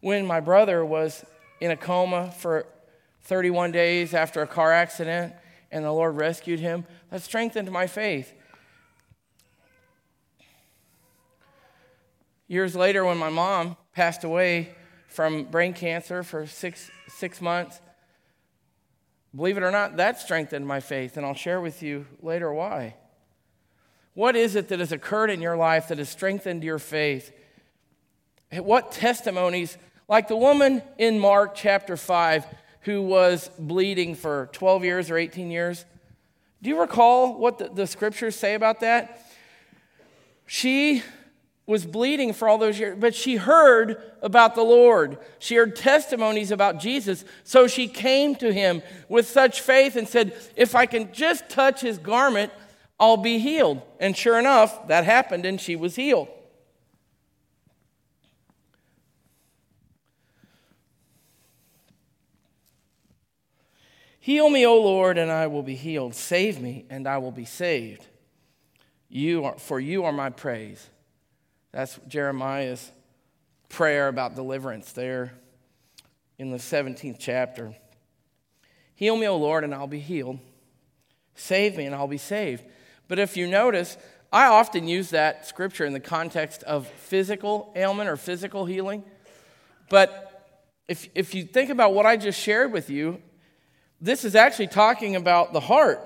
when 0.00 0.26
my 0.26 0.40
brother 0.40 0.84
was 0.84 1.24
in 1.60 1.70
a 1.70 1.76
coma 1.76 2.30
for 2.38 2.66
31 3.22 3.72
days 3.72 4.14
after 4.14 4.40
a 4.40 4.46
car 4.46 4.72
accident 4.72 5.34
and 5.70 5.84
the 5.84 5.92
Lord 5.92 6.16
rescued 6.16 6.60
him, 6.60 6.86
that 7.10 7.20
strengthened 7.20 7.70
my 7.70 7.86
faith. 7.86 8.32
Years 12.46 12.74
later, 12.74 13.04
when 13.04 13.18
my 13.18 13.28
mom 13.28 13.76
passed 13.92 14.24
away 14.24 14.74
from 15.08 15.44
brain 15.44 15.72
cancer 15.72 16.22
for 16.22 16.46
six, 16.46 16.90
six 17.08 17.40
months, 17.40 17.80
believe 19.34 19.56
it 19.56 19.62
or 19.62 19.70
not, 19.70 19.96
that 19.96 20.20
strengthened 20.20 20.66
my 20.66 20.80
faith, 20.80 21.16
and 21.16 21.26
I'll 21.26 21.34
share 21.34 21.60
with 21.60 21.82
you 21.82 22.06
later 22.22 22.52
why. 22.52 22.94
What 24.14 24.36
is 24.36 24.54
it 24.54 24.68
that 24.68 24.78
has 24.78 24.92
occurred 24.92 25.30
in 25.30 25.42
your 25.42 25.56
life 25.56 25.88
that 25.88 25.98
has 25.98 26.08
strengthened 26.08 26.62
your 26.62 26.78
faith? 26.78 27.32
What 28.52 28.92
testimonies 28.92 29.76
like 30.08 30.28
the 30.28 30.36
woman 30.36 30.82
in 30.96 31.18
Mark 31.18 31.54
chapter 31.54 31.96
5 31.96 32.46
who 32.88 33.02
was 33.02 33.50
bleeding 33.58 34.14
for 34.14 34.48
12 34.52 34.84
years 34.84 35.10
or 35.10 35.18
18 35.18 35.50
years. 35.50 35.84
Do 36.62 36.70
you 36.70 36.80
recall 36.80 37.38
what 37.38 37.58
the, 37.58 37.68
the 37.68 37.86
scriptures 37.86 38.34
say 38.34 38.54
about 38.54 38.80
that? 38.80 39.26
She 40.46 41.02
was 41.68 41.84
bleeding 41.84 42.32
for 42.32 42.48
all 42.48 42.56
those 42.56 42.80
years, 42.80 42.96
but 42.98 43.14
she 43.14 43.36
heard 43.36 44.00
about 44.22 44.54
the 44.54 44.62
Lord. 44.62 45.18
She 45.38 45.54
heard 45.56 45.76
testimonies 45.76 46.50
about 46.50 46.80
Jesus. 46.80 47.26
So 47.44 47.66
she 47.66 47.88
came 47.88 48.34
to 48.36 48.50
him 48.50 48.82
with 49.10 49.28
such 49.28 49.60
faith 49.60 49.94
and 49.94 50.08
said, 50.08 50.32
If 50.56 50.74
I 50.74 50.86
can 50.86 51.12
just 51.12 51.50
touch 51.50 51.82
his 51.82 51.98
garment, 51.98 52.52
I'll 52.98 53.18
be 53.18 53.38
healed. 53.38 53.82
And 54.00 54.16
sure 54.16 54.38
enough, 54.38 54.88
that 54.88 55.04
happened 55.04 55.44
and 55.44 55.60
she 55.60 55.76
was 55.76 55.94
healed. 55.94 56.28
Heal 64.20 64.48
me, 64.48 64.66
O 64.66 64.74
Lord, 64.80 65.18
and 65.18 65.30
I 65.30 65.48
will 65.48 65.62
be 65.62 65.74
healed. 65.74 66.14
Save 66.14 66.60
me, 66.60 66.86
and 66.88 67.06
I 67.06 67.18
will 67.18 67.30
be 67.30 67.44
saved. 67.44 68.06
You 69.10 69.44
are, 69.44 69.58
for 69.58 69.78
you 69.78 70.04
are 70.04 70.12
my 70.12 70.30
praise. 70.30 70.88
That's 71.72 71.98
Jeremiah's 72.08 72.90
prayer 73.68 74.08
about 74.08 74.34
deliverance 74.34 74.92
there 74.92 75.34
in 76.38 76.50
the 76.50 76.56
17th 76.56 77.16
chapter. 77.18 77.74
Heal 78.94 79.16
me, 79.16 79.28
O 79.28 79.36
Lord, 79.36 79.64
and 79.64 79.74
I'll 79.74 79.86
be 79.86 80.00
healed. 80.00 80.38
Save 81.34 81.76
me, 81.76 81.84
and 81.84 81.94
I'll 81.94 82.08
be 82.08 82.18
saved. 82.18 82.64
But 83.06 83.18
if 83.18 83.36
you 83.36 83.46
notice, 83.46 83.96
I 84.32 84.46
often 84.46 84.88
use 84.88 85.10
that 85.10 85.46
scripture 85.46 85.84
in 85.84 85.92
the 85.92 86.00
context 86.00 86.62
of 86.64 86.86
physical 86.86 87.72
ailment 87.76 88.08
or 88.08 88.16
physical 88.16 88.64
healing. 88.66 89.04
But 89.88 90.28
if, 90.88 91.08
if 91.14 91.34
you 91.34 91.44
think 91.44 91.70
about 91.70 91.94
what 91.94 92.06
I 92.06 92.16
just 92.16 92.40
shared 92.40 92.72
with 92.72 92.90
you, 92.90 93.22
this 94.00 94.24
is 94.24 94.34
actually 94.34 94.68
talking 94.68 95.16
about 95.16 95.52
the 95.52 95.60
heart. 95.60 96.00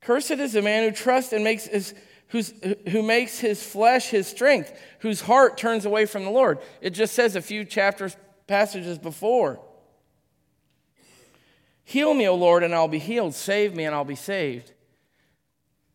Cursed 0.00 0.32
is 0.32 0.52
the 0.52 0.62
man 0.62 0.84
who 0.88 0.94
trusts 0.94 1.32
and 1.32 1.44
makes 1.44 1.66
his, 1.66 1.94
who's, 2.30 2.52
who 2.88 3.02
makes 3.02 3.38
his 3.38 3.62
flesh 3.62 4.08
his 4.08 4.26
strength, 4.26 4.72
whose 5.00 5.20
heart 5.20 5.58
turns 5.58 5.84
away 5.84 6.06
from 6.06 6.24
the 6.24 6.30
Lord. 6.30 6.58
It 6.80 6.90
just 6.90 7.14
says 7.14 7.36
a 7.36 7.42
few 7.42 7.64
chapters, 7.64 8.16
passages 8.46 8.98
before. 8.98 9.60
Heal 11.84 12.14
me, 12.14 12.28
O 12.28 12.34
Lord, 12.34 12.62
and 12.62 12.74
I'll 12.74 12.88
be 12.88 12.98
healed. 12.98 13.34
Save 13.34 13.74
me, 13.74 13.84
and 13.84 13.94
I'll 13.94 14.04
be 14.04 14.14
saved. 14.14 14.72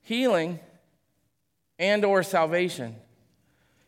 Healing 0.02 0.60
and 1.80 2.04
or 2.04 2.22
salvation. 2.22 2.96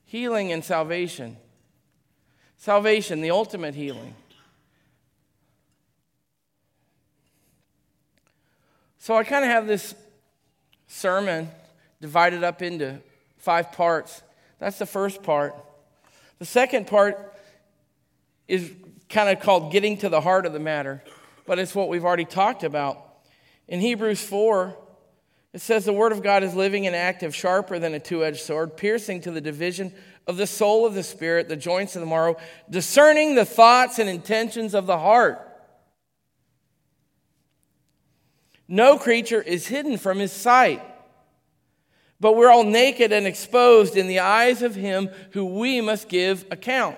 Healing 0.06 0.52
and 0.54 0.64
salvation. 0.64 1.38
Salvation, 2.56 3.22
the 3.22 3.32
ultimate 3.32 3.76
healing. 3.76 4.16
So 9.00 9.16
I 9.16 9.24
kind 9.24 9.44
of 9.44 9.52
have 9.52 9.68
this 9.68 9.94
sermon 10.88 11.50
divided 12.02 12.44
up 12.44 12.62
into 12.62 13.02
five 13.38 13.72
parts. 13.72 14.22
That's 14.60 14.80
the 14.80 14.86
first 14.86 15.24
part. 15.24 15.56
The 16.40 16.46
second 16.46 16.88
part 16.88 17.36
is 18.48 18.72
kind 19.10 19.30
of 19.30 19.44
called 19.44 19.72
getting 19.72 19.98
to 19.98 20.10
the 20.10 20.22
heart 20.22 20.46
of 20.46 20.54
the 20.54 20.60
matter, 20.60 21.04
but 21.46 21.60
it's 21.60 21.74
what 21.74 21.90
we've 21.90 22.06
already 22.06 22.26
talked 22.26 22.64
about. 22.64 23.04
In 23.68 23.80
Hebrews 23.80 24.22
4, 24.22 24.78
it 25.54 25.62
says, 25.62 25.86
The 25.86 25.94
Word 25.94 26.12
of 26.12 26.22
God 26.22 26.44
is 26.44 26.54
living 26.54 26.88
and 26.88 26.96
active, 26.96 27.36
sharper 27.36 27.80
than 27.80 27.94
a 27.94 28.00
two 28.00 28.24
edged 28.24 28.42
sword, 28.42 28.78
piercing 28.78 29.22
to 29.22 29.32
the 29.32 29.42
division 29.42 29.94
of 30.28 30.38
the 30.38 30.48
soul 30.48 30.86
of 30.86 30.94
the 30.94 31.04
Spirit, 31.04 31.50
the 31.50 31.56
joints 31.56 31.96
of 31.96 32.02
the 32.02 32.06
marrow, 32.06 32.36
discerning 32.70 33.36
the 33.36 33.46
thoughts 33.46 33.98
and 33.98 34.10
intentions 34.10 34.76
of 34.76 34.86
the 34.86 35.00
heart. 35.00 35.44
No 38.68 38.98
creature 38.98 39.42
is 39.42 39.68
hidden 39.68 39.98
from 39.98 40.20
his 40.20 40.34
sight, 40.34 40.82
but 42.20 42.36
we're 42.36 42.52
all 42.52 42.64
naked 42.64 43.12
and 43.12 43.28
exposed 43.28 43.96
in 43.96 44.08
the 44.08 44.20
eyes 44.20 44.62
of 44.62 44.76
him 44.76 45.10
who 45.32 45.46
we 45.46 45.82
must 45.82 46.10
give 46.10 46.46
account. 46.52 46.98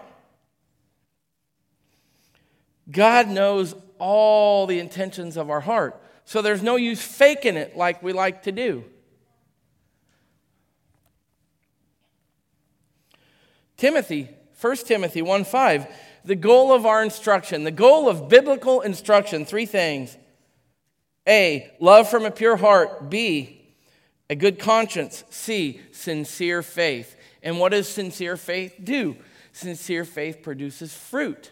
God 2.90 3.28
knows 3.28 3.76
all 3.98 4.66
the 4.66 4.80
intentions 4.80 5.38
of 5.38 5.50
our 5.50 5.60
heart. 5.60 6.02
So 6.26 6.42
there's 6.42 6.64
no 6.64 6.76
use 6.76 7.02
faking 7.02 7.58
it 7.58 7.76
like 7.76 8.02
we 8.02 8.14
like 8.14 8.44
to 8.44 8.52
do. 8.52 8.86
Timothy, 13.78 14.30
1 14.60 14.76
Timothy 14.78 15.22
1 15.22 15.44
5, 15.46 15.88
the 16.26 16.36
goal 16.36 16.74
of 16.74 16.86
our 16.86 17.02
instruction, 17.02 17.64
the 17.64 17.72
goal 17.72 18.10
of 18.10 18.28
biblical 18.28 18.82
instruction, 18.82 19.46
three 19.46 19.66
things. 19.66 20.18
A, 21.28 21.72
love 21.80 22.10
from 22.10 22.26
a 22.26 22.32
pure 22.32 22.58
heart. 22.58 23.10
B, 23.10 23.59
a 24.30 24.36
good 24.36 24.60
conscience. 24.60 25.24
C, 25.30 25.82
sincere 25.92 26.62
faith. 26.62 27.16
And 27.42 27.60
what 27.60 27.72
does 27.72 27.88
sincere 27.88 28.38
faith 28.38 28.76
do? 28.84 29.16
Sincere 29.52 30.06
faith 30.06 30.44
produces 30.44 30.94
fruit. 30.94 31.52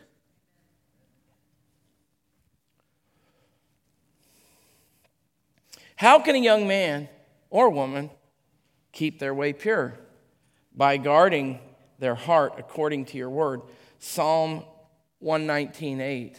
How 5.96 6.20
can 6.20 6.36
a 6.36 6.40
young 6.40 6.68
man 6.68 7.10
or 7.50 7.70
woman 7.70 8.12
keep 8.92 9.18
their 9.18 9.34
way 9.34 9.52
pure? 9.52 9.98
By 10.76 10.98
guarding 10.98 11.60
their 11.98 12.14
heart 12.14 12.54
according 12.60 13.06
to 13.06 13.18
your 13.18 13.32
word. 13.32 13.62
Psalm 13.98 14.64
119:8. 15.24 16.36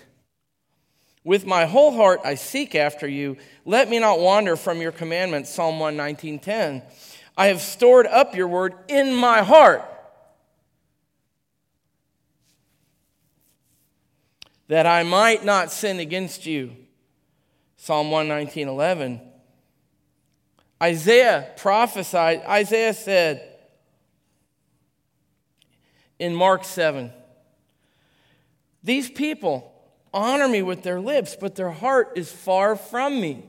With 1.24 1.46
my 1.46 1.66
whole 1.66 1.92
heart 1.92 2.20
I 2.24 2.34
seek 2.34 2.74
after 2.74 3.06
you. 3.06 3.36
Let 3.64 3.88
me 3.88 3.98
not 3.98 4.20
wander 4.20 4.56
from 4.56 4.80
your 4.80 4.92
commandments. 4.92 5.50
Psalm 5.50 5.78
119:10. 5.78 6.82
I 7.36 7.46
have 7.46 7.60
stored 7.60 8.06
up 8.06 8.34
your 8.34 8.48
word 8.48 8.74
in 8.88 9.14
my 9.14 9.42
heart. 9.42 9.84
That 14.68 14.86
I 14.86 15.02
might 15.02 15.44
not 15.44 15.72
sin 15.72 15.98
against 15.98 16.46
you. 16.46 16.76
Psalm 17.76 18.10
119:11. 18.10 19.20
Isaiah 20.82 21.50
prophesied, 21.56 22.42
Isaiah 22.42 22.94
said 22.94 23.58
in 26.18 26.34
Mark 26.34 26.64
7 26.64 27.12
These 28.82 29.10
people 29.10 29.77
honor 30.12 30.48
me 30.48 30.62
with 30.62 30.82
their 30.82 31.00
lips, 31.00 31.36
but 31.38 31.54
their 31.54 31.70
heart 31.70 32.12
is 32.16 32.30
far 32.30 32.76
from 32.76 33.20
me. 33.20 33.48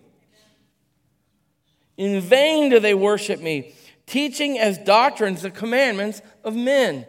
In 1.98 2.22
vain 2.22 2.70
do 2.70 2.80
they 2.80 2.94
worship 2.94 3.40
me, 3.40 3.74
teaching 4.06 4.58
as 4.58 4.78
doctrines 4.78 5.42
the 5.42 5.52
commandments 5.52 6.22
of 6.44 6.56
men. 6.56 7.06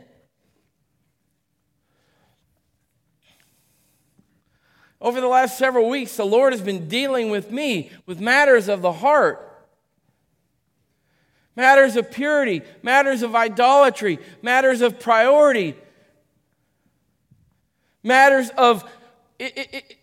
Over 5.01 5.21
the 5.21 5.29
last 5.29 5.57
several 5.57 5.89
weeks, 5.89 6.17
the 6.17 6.27
Lord 6.27 6.53
has 6.53 6.61
been 6.61 6.89
dealing 6.89 7.31
with 7.31 7.51
me 7.51 7.91
with 8.05 8.21
matters 8.21 8.69
of 8.69 8.83
the 8.83 8.93
heart 8.93 9.51
matters 11.61 11.97
of 11.97 12.11
purity, 12.11 12.63
matters 12.83 13.23
of 13.23 13.37
idolatry, 13.37 14.19
matters 14.43 14.81
of 14.81 14.99
priority, 14.99 15.77
matters 18.03 18.51
of. 18.57 18.89
It, 19.41 19.69
it, 19.73 19.97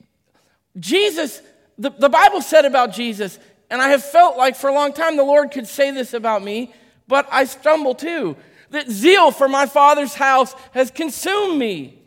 Jesus, 0.80 1.41
the, 1.78 1.89
the 1.91 2.10
Bible 2.10 2.41
said 2.41 2.65
about 2.65 2.91
Jesus, 2.91 3.39
and 3.69 3.82
I 3.82 3.89
have 3.89 4.04
felt 4.04 4.38
like 4.38 4.56
for 4.56 4.69
a 4.69 4.73
long 4.73 4.91
time 4.93 5.15
the 5.15 5.23
Lord 5.23 5.52
could 5.52 5.67
say 5.67 5.91
this 5.91 6.13
about 6.13 6.43
me, 6.43 6.73
but 7.08 7.28
I 7.32 7.45
stumble 7.45 7.95
too. 7.95 8.36
That 8.71 8.89
zeal 8.89 9.32
for 9.32 9.47
my 9.47 9.65
Father's 9.65 10.13
house 10.13 10.54
has 10.71 10.91
consumed 10.91 11.58
me. 11.58 12.02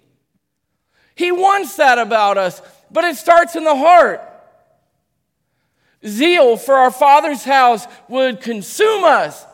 He 1.15 1.33
wants 1.33 1.77
that 1.77 1.99
about 1.99 2.37
us, 2.37 2.61
but 2.91 3.05
it 3.05 3.17
starts 3.17 3.57
in 3.57 3.65
the 3.65 3.77
heart 3.77 4.21
zeal 6.07 6.57
for 6.57 6.75
our 6.75 6.91
Father's 6.91 7.45
house 7.45 7.87
would 8.09 8.41
consume 8.41 9.05
us. 9.05 9.45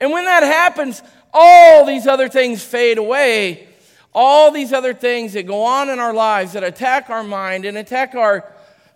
And 0.00 0.12
when 0.12 0.24
that 0.24 0.42
happens, 0.42 1.02
all 1.32 1.84
these 1.84 2.06
other 2.06 2.28
things 2.28 2.62
fade 2.62 2.98
away. 2.98 3.68
All 4.12 4.50
these 4.50 4.72
other 4.72 4.92
things 4.92 5.34
that 5.34 5.46
go 5.46 5.62
on 5.62 5.88
in 5.88 5.98
our 5.98 6.12
lives 6.12 6.54
that 6.54 6.64
attack 6.64 7.10
our 7.10 7.22
mind 7.22 7.64
and 7.64 7.78
attack 7.78 8.14
our. 8.14 8.52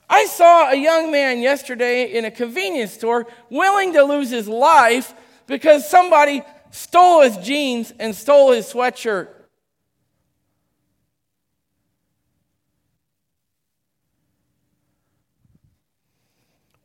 I 0.09 0.27
saw 0.27 0.70
a 0.70 0.74
young 0.74 1.12
man 1.12 1.40
yesterday 1.40 2.12
in 2.12 2.24
a 2.24 2.31
convenience 2.31 2.92
store 2.92 3.27
willing 3.48 3.92
to 3.92 4.03
lose 4.03 4.31
his 4.31 4.48
life 4.48 5.14
because 5.46 5.88
somebody 5.88 6.42
stole 6.70 7.22
his 7.22 7.37
jeans 7.38 7.92
and 7.98 8.14
stole 8.14 8.53
his 8.53 8.66
sweatshirt. 8.66 9.29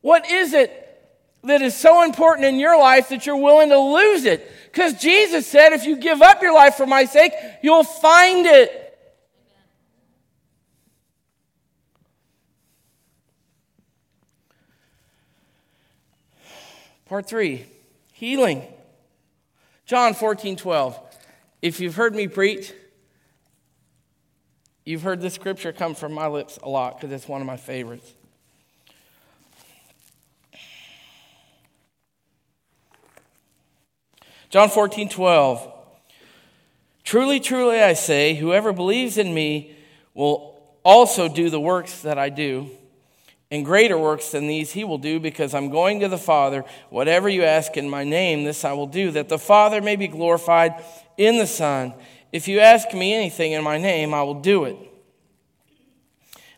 What 0.02 0.30
is 0.30 0.54
it 0.54 0.86
that 1.44 1.62
is 1.62 1.74
so 1.74 2.04
important 2.04 2.46
in 2.46 2.58
your 2.58 2.78
life 2.78 3.08
that 3.10 3.26
you're 3.26 3.36
willing 3.36 3.70
to 3.70 3.78
lose 3.78 4.24
it? 4.24 4.50
Because 4.70 4.94
Jesus 4.94 5.46
said, 5.46 5.72
if 5.72 5.84
you 5.84 5.96
give 5.96 6.22
up 6.22 6.42
your 6.42 6.54
life 6.54 6.76
for 6.76 6.86
my 6.86 7.04
sake, 7.04 7.32
you'll 7.62 7.84
find 7.84 8.46
it. 8.46 8.76
Part 17.06 17.26
three 17.26 17.66
healing. 18.12 18.62
John 19.86 20.14
14, 20.14 20.54
12. 20.54 21.00
If 21.62 21.80
you've 21.80 21.96
heard 21.96 22.14
me 22.14 22.28
preach, 22.28 22.72
you've 24.84 25.02
heard 25.02 25.20
this 25.20 25.34
scripture 25.34 25.72
come 25.72 25.96
from 25.96 26.12
my 26.12 26.28
lips 26.28 26.60
a 26.62 26.68
lot 26.68 27.00
because 27.00 27.12
it's 27.12 27.26
one 27.26 27.40
of 27.40 27.46
my 27.46 27.56
favorites. 27.56 28.14
John 34.50 34.68
14, 34.68 35.08
12. 35.08 35.72
Truly, 37.04 37.40
truly, 37.40 37.80
I 37.80 37.94
say, 37.94 38.34
whoever 38.34 38.72
believes 38.72 39.16
in 39.16 39.32
me 39.32 39.76
will 40.12 40.60
also 40.84 41.28
do 41.28 41.50
the 41.50 41.60
works 41.60 42.02
that 42.02 42.18
I 42.18 42.28
do. 42.28 42.68
And 43.52 43.64
greater 43.64 43.98
works 43.98 44.30
than 44.30 44.46
these 44.46 44.72
he 44.72 44.84
will 44.84 44.98
do 44.98 45.18
because 45.18 45.54
I'm 45.54 45.70
going 45.70 46.00
to 46.00 46.08
the 46.08 46.18
Father. 46.18 46.64
Whatever 46.88 47.28
you 47.28 47.42
ask 47.42 47.76
in 47.76 47.88
my 47.88 48.04
name, 48.04 48.44
this 48.44 48.64
I 48.64 48.72
will 48.72 48.86
do, 48.86 49.10
that 49.12 49.28
the 49.28 49.38
Father 49.38 49.80
may 49.80 49.96
be 49.96 50.08
glorified 50.08 50.74
in 51.16 51.38
the 51.38 51.46
Son. 51.46 51.94
If 52.32 52.46
you 52.46 52.60
ask 52.60 52.92
me 52.92 53.14
anything 53.14 53.52
in 53.52 53.64
my 53.64 53.78
name, 53.78 54.14
I 54.14 54.22
will 54.22 54.40
do 54.40 54.64
it. 54.64 54.76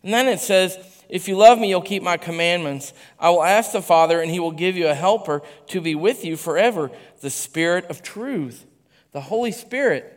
And 0.02 0.12
then 0.12 0.28
it 0.28 0.40
says, 0.40 0.76
if 1.12 1.28
you 1.28 1.36
love 1.36 1.58
me, 1.58 1.68
you'll 1.68 1.82
keep 1.82 2.02
my 2.02 2.16
commandments. 2.16 2.94
I 3.18 3.28
will 3.28 3.42
ask 3.42 3.72
the 3.72 3.82
Father, 3.82 4.22
and 4.22 4.30
he 4.30 4.40
will 4.40 4.50
give 4.50 4.78
you 4.78 4.88
a 4.88 4.94
helper 4.94 5.42
to 5.66 5.82
be 5.82 5.94
with 5.94 6.24
you 6.24 6.38
forever 6.38 6.90
the 7.20 7.28
Spirit 7.28 7.84
of 7.90 8.02
truth, 8.02 8.64
the 9.10 9.20
Holy 9.20 9.52
Spirit. 9.52 10.10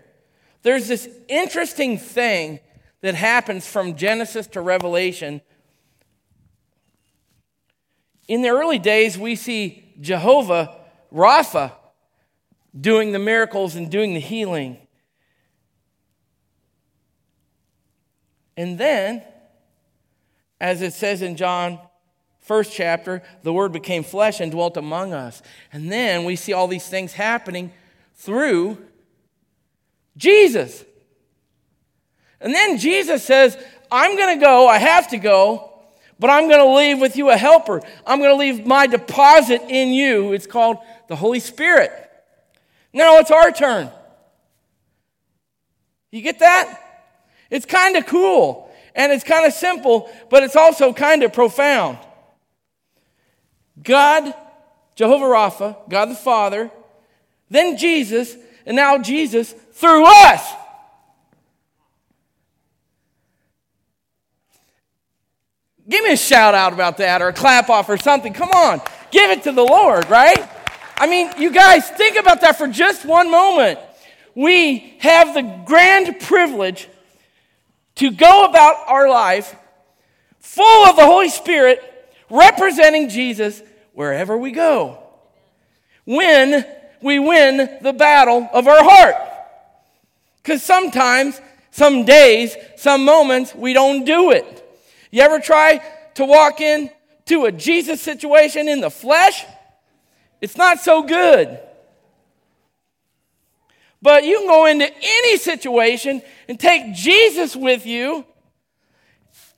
There's 0.61 0.87
this 0.87 1.09
interesting 1.27 1.97
thing 1.97 2.61
that 3.01 3.13
happens 3.13 3.67
from 3.67 3.97
Genesis 3.97 4.47
to 4.47 4.61
Revelation. 4.61 5.41
In 8.29 8.41
the 8.41 8.47
early 8.47 8.79
days, 8.79 9.17
we 9.17 9.35
see 9.35 9.95
Jehovah 9.99 10.77
Rapha 11.13 11.73
doing 12.79 13.11
the 13.11 13.19
miracles 13.19 13.75
and 13.75 13.91
doing 13.91 14.13
the 14.13 14.21
healing. 14.21 14.77
And 18.55 18.77
then 18.77 19.23
as 20.65 20.81
it 20.81 20.93
says 20.93 21.21
in 21.21 21.35
John 21.35 21.77
first 22.39 22.73
chapter, 22.73 23.21
the 23.43 23.53
word 23.53 23.71
became 23.71 24.03
flesh 24.03 24.39
and 24.39 24.51
dwelt 24.51 24.77
among 24.77 25.13
us. 25.13 25.43
And 25.71 25.91
then 25.91 26.25
we 26.25 26.35
see 26.35 26.53
all 26.53 26.67
these 26.67 26.87
things 26.87 27.13
happening 27.13 27.71
through 28.15 28.79
Jesus. 30.17 30.83
And 32.41 32.51
then 32.51 32.79
Jesus 32.79 33.23
says, 33.23 33.55
I'm 33.91 34.17
going 34.17 34.39
to 34.39 34.43
go, 34.43 34.67
I 34.67 34.79
have 34.79 35.07
to 35.09 35.17
go, 35.17 35.71
but 36.17 36.31
I'm 36.31 36.49
going 36.49 36.65
to 36.65 36.75
leave 36.75 36.99
with 36.99 37.15
you 37.15 37.29
a 37.29 37.37
helper. 37.37 37.83
I'm 38.03 38.17
going 38.17 38.31
to 38.31 38.35
leave 38.35 38.65
my 38.65 38.87
deposit 38.87 39.61
in 39.69 39.89
you. 39.89 40.33
It's 40.33 40.47
called 40.47 40.77
the 41.07 41.15
Holy 41.15 41.39
Spirit. 41.39 41.91
Now 42.91 43.19
it's 43.19 43.29
our 43.29 43.51
turn. 43.51 43.91
You 46.09 46.23
get 46.23 46.39
that? 46.39 46.81
It's 47.51 47.67
kind 47.67 47.97
of 47.97 48.07
cool 48.07 48.64
and 48.95 49.11
it's 49.11 49.23
kind 49.23 49.45
of 49.45 49.53
simple, 49.53 50.09
but 50.29 50.43
it's 50.43 50.55
also 50.55 50.93
kind 50.93 51.21
of 51.23 51.33
profound. 51.33 51.97
God, 53.83 54.33
Jehovah 54.95 55.25
Rapha, 55.25 55.89
God 55.89 56.09
the 56.09 56.15
Father, 56.15 56.71
then 57.49 57.77
Jesus, 57.77 58.35
and 58.65 58.75
now 58.75 58.97
Jesus 58.97 59.51
through 59.51 60.05
us. 60.05 60.53
Give 65.87 66.03
me 66.03 66.13
a 66.13 66.17
shout 66.17 66.55
out 66.55 66.73
about 66.73 66.97
that 66.97 67.21
or 67.21 67.27
a 67.27 67.33
clap 67.33 67.69
off 67.69 67.89
or 67.89 67.97
something. 67.97 68.33
Come 68.33 68.49
on, 68.49 68.81
give 69.11 69.29
it 69.29 69.43
to 69.43 69.51
the 69.51 69.63
Lord, 69.63 70.09
right? 70.09 70.49
I 70.97 71.05
mean, 71.07 71.29
you 71.37 71.51
guys, 71.51 71.89
think 71.89 72.15
about 72.15 72.41
that 72.41 72.57
for 72.57 72.67
just 72.67 73.05
one 73.05 73.29
moment. 73.29 73.77
We 74.33 74.95
have 74.99 75.33
the 75.33 75.41
grand 75.65 76.19
privilege 76.21 76.87
to 77.95 78.11
go 78.11 78.45
about 78.45 78.87
our 78.87 79.09
life 79.09 79.55
full 80.39 80.85
of 80.85 80.95
the 80.95 81.05
Holy 81.05 81.29
Spirit, 81.29 81.81
representing 82.29 83.09
Jesus 83.09 83.61
wherever 83.93 84.37
we 84.37 84.51
go. 84.51 84.99
When 86.05 86.65
we 87.01 87.19
win 87.19 87.79
the 87.81 87.93
battle 87.93 88.49
of 88.53 88.67
our 88.67 88.83
heart. 88.83 89.15
Because 90.41 90.61
sometimes, 90.61 91.41
some 91.71 92.05
days, 92.05 92.55
some 92.77 93.05
moments, 93.05 93.55
we 93.55 93.73
don't 93.73 94.05
do 94.05 94.31
it. 94.31 94.61
You 95.11 95.21
ever 95.21 95.39
try 95.39 95.81
to 96.15 96.25
walk 96.25 96.61
in 96.61 96.91
to 97.25 97.45
a 97.45 97.51
Jesus 97.51 98.01
situation 98.01 98.67
in 98.67 98.81
the 98.81 98.91
flesh? 98.91 99.45
It's 100.41 100.57
not 100.57 100.79
so 100.79 101.03
good. 101.03 101.59
But 104.01 104.23
you 104.23 104.39
can 104.39 104.47
go 104.47 104.65
into 104.65 104.85
any 104.85 105.37
situation 105.37 106.21
and 106.47 106.59
take 106.59 106.93
Jesus 106.93 107.55
with 107.55 107.85
you, 107.85 108.25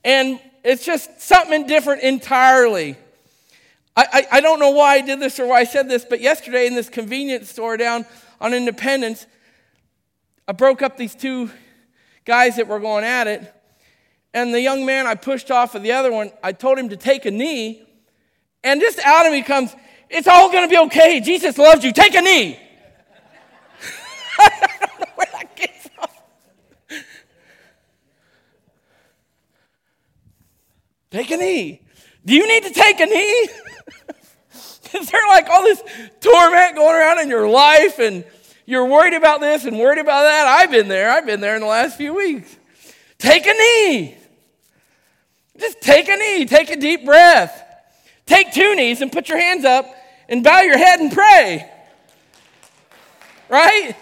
and 0.04 0.40
it's 0.64 0.84
just 0.84 1.20
something 1.20 1.66
different 1.66 2.02
entirely. 2.02 2.96
I, 3.96 4.06
I, 4.12 4.26
I, 4.36 4.40
don't 4.40 4.60
know 4.60 4.70
why 4.70 4.94
I 4.94 5.00
did 5.00 5.18
this 5.18 5.40
or 5.40 5.46
why 5.48 5.58
I 5.58 5.64
said 5.64 5.88
this, 5.88 6.04
but 6.04 6.20
yesterday 6.20 6.66
in 6.66 6.74
this 6.74 6.88
convenience 6.88 7.50
store 7.50 7.76
down 7.76 8.06
on 8.40 8.54
Independence, 8.54 9.26
I 10.46 10.52
broke 10.52 10.82
up 10.82 10.96
these 10.96 11.14
two 11.14 11.50
guys 12.24 12.56
that 12.56 12.68
were 12.68 12.78
going 12.78 13.04
at 13.04 13.26
it. 13.26 13.52
And 14.32 14.54
the 14.54 14.60
young 14.60 14.86
man 14.86 15.06
I 15.06 15.14
pushed 15.14 15.50
off 15.50 15.74
of 15.74 15.82
the 15.82 15.92
other 15.92 16.12
one, 16.12 16.30
I 16.42 16.52
told 16.52 16.78
him 16.78 16.90
to 16.90 16.96
take 16.96 17.26
a 17.26 17.30
knee. 17.30 17.82
And 18.62 18.80
just 18.80 18.98
out 19.00 19.26
of 19.26 19.32
me 19.32 19.42
comes, 19.42 19.74
It's 20.10 20.28
all 20.28 20.50
going 20.50 20.64
to 20.64 20.70
be 20.70 20.78
okay. 20.86 21.20
Jesus 21.20 21.58
loves 21.58 21.84
you. 21.84 21.92
Take 21.92 22.14
a 22.14 22.22
knee. 22.22 22.58
I 24.38 24.50
don't 24.60 25.00
know 25.00 25.06
where 25.16 25.26
that 25.32 25.56
came 25.56 25.68
from. 25.94 26.08
Take 31.18 31.32
a 31.32 31.36
knee. 31.36 31.80
Do 32.24 32.32
you 32.32 32.46
need 32.46 32.62
to 32.62 32.70
take 32.72 33.00
a 33.00 33.06
knee? 33.06 33.48
Is 34.94 35.10
there 35.10 35.26
like 35.26 35.48
all 35.50 35.64
this 35.64 35.82
torment 36.20 36.76
going 36.76 36.94
around 36.94 37.18
in 37.18 37.28
your 37.28 37.48
life 37.48 37.98
and 37.98 38.24
you're 38.66 38.84
worried 38.84 39.14
about 39.14 39.40
this 39.40 39.64
and 39.64 39.80
worried 39.80 39.98
about 39.98 40.22
that? 40.22 40.46
I've 40.46 40.70
been 40.70 40.86
there. 40.86 41.10
I've 41.10 41.26
been 41.26 41.40
there 41.40 41.56
in 41.56 41.60
the 41.60 41.66
last 41.66 41.96
few 41.96 42.14
weeks. 42.14 42.56
Take 43.18 43.48
a 43.48 43.52
knee. 43.52 44.16
Just 45.58 45.80
take 45.80 46.08
a 46.08 46.14
knee, 46.14 46.46
take 46.46 46.70
a 46.70 46.76
deep 46.76 47.04
breath. 47.04 47.64
Take 48.24 48.52
two 48.52 48.76
knees 48.76 49.00
and 49.00 49.10
put 49.10 49.28
your 49.28 49.38
hands 49.38 49.64
up 49.64 49.86
and 50.28 50.44
bow 50.44 50.60
your 50.60 50.78
head 50.78 51.00
and 51.00 51.10
pray. 51.10 51.68
Right? 53.48 53.96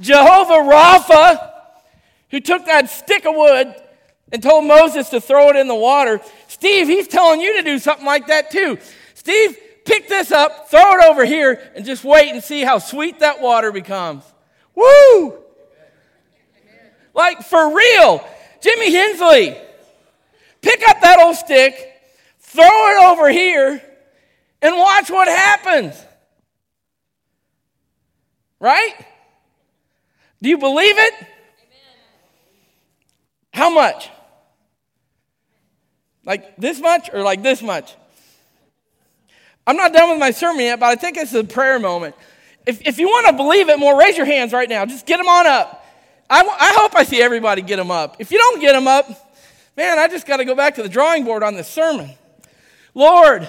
Jehovah 0.00 0.66
Rapha, 0.66 1.50
who 2.30 2.40
took 2.40 2.64
that 2.64 2.88
stick 2.88 3.26
of 3.26 3.34
wood 3.36 3.74
and 4.32 4.42
told 4.42 4.64
Moses 4.64 5.10
to 5.10 5.20
throw 5.20 5.50
it 5.50 5.56
in 5.56 5.68
the 5.68 5.74
water. 5.74 6.20
Steve, 6.48 6.88
he's 6.88 7.06
telling 7.06 7.40
you 7.40 7.58
to 7.58 7.62
do 7.62 7.78
something 7.78 8.06
like 8.06 8.28
that 8.28 8.50
too. 8.50 8.78
Steve, 9.14 9.56
pick 9.84 10.08
this 10.08 10.32
up, 10.32 10.70
throw 10.70 10.94
it 10.94 11.04
over 11.04 11.24
here, 11.24 11.60
and 11.76 11.84
just 11.84 12.02
wait 12.02 12.30
and 12.30 12.42
see 12.42 12.62
how 12.62 12.78
sweet 12.78 13.20
that 13.20 13.40
water 13.40 13.70
becomes. 13.70 14.24
Woo! 14.74 15.38
Like 17.14 17.42
for 17.42 17.76
real. 17.76 18.26
Jimmy 18.62 18.90
Hensley, 18.90 19.56
pick 20.62 20.88
up 20.88 21.00
that 21.02 21.20
old 21.20 21.36
stick, 21.36 21.74
throw 22.40 22.64
it 22.64 23.04
over 23.04 23.28
here, 23.28 23.82
and 24.62 24.76
watch 24.76 25.10
what 25.10 25.28
happens. 25.28 25.94
Right? 28.60 28.94
Do 30.40 30.48
you 30.48 30.56
believe 30.56 30.96
it? 30.96 31.14
How 33.52 33.68
much? 33.68 34.08
Like 36.24 36.56
this 36.56 36.80
much 36.80 37.10
or 37.12 37.22
like 37.22 37.42
this 37.42 37.62
much? 37.62 37.94
I'm 39.66 39.76
not 39.76 39.92
done 39.92 40.10
with 40.10 40.18
my 40.18 40.30
sermon 40.30 40.64
yet, 40.64 40.80
but 40.80 40.86
I 40.86 40.94
think 40.96 41.16
it's 41.16 41.34
a 41.34 41.44
prayer 41.44 41.78
moment. 41.78 42.14
If, 42.66 42.86
if 42.86 42.98
you 42.98 43.06
want 43.08 43.26
to 43.28 43.32
believe 43.32 43.68
it 43.68 43.78
more, 43.78 43.98
raise 43.98 44.16
your 44.16 44.26
hands 44.26 44.52
right 44.52 44.68
now. 44.68 44.86
Just 44.86 45.06
get 45.06 45.16
them 45.16 45.28
on 45.28 45.46
up. 45.46 45.84
I, 46.28 46.40
I 46.40 46.72
hope 46.76 46.94
I 46.94 47.04
see 47.04 47.20
everybody 47.20 47.62
get 47.62 47.76
them 47.76 47.90
up. 47.90 48.16
If 48.18 48.30
you 48.30 48.38
don't 48.38 48.60
get 48.60 48.72
them 48.72 48.88
up, 48.88 49.08
man, 49.76 49.98
I 49.98 50.08
just 50.08 50.26
got 50.26 50.38
to 50.38 50.44
go 50.44 50.54
back 50.54 50.76
to 50.76 50.82
the 50.82 50.88
drawing 50.88 51.24
board 51.24 51.42
on 51.42 51.54
this 51.54 51.68
sermon. 51.68 52.10
Lord, 52.94 53.48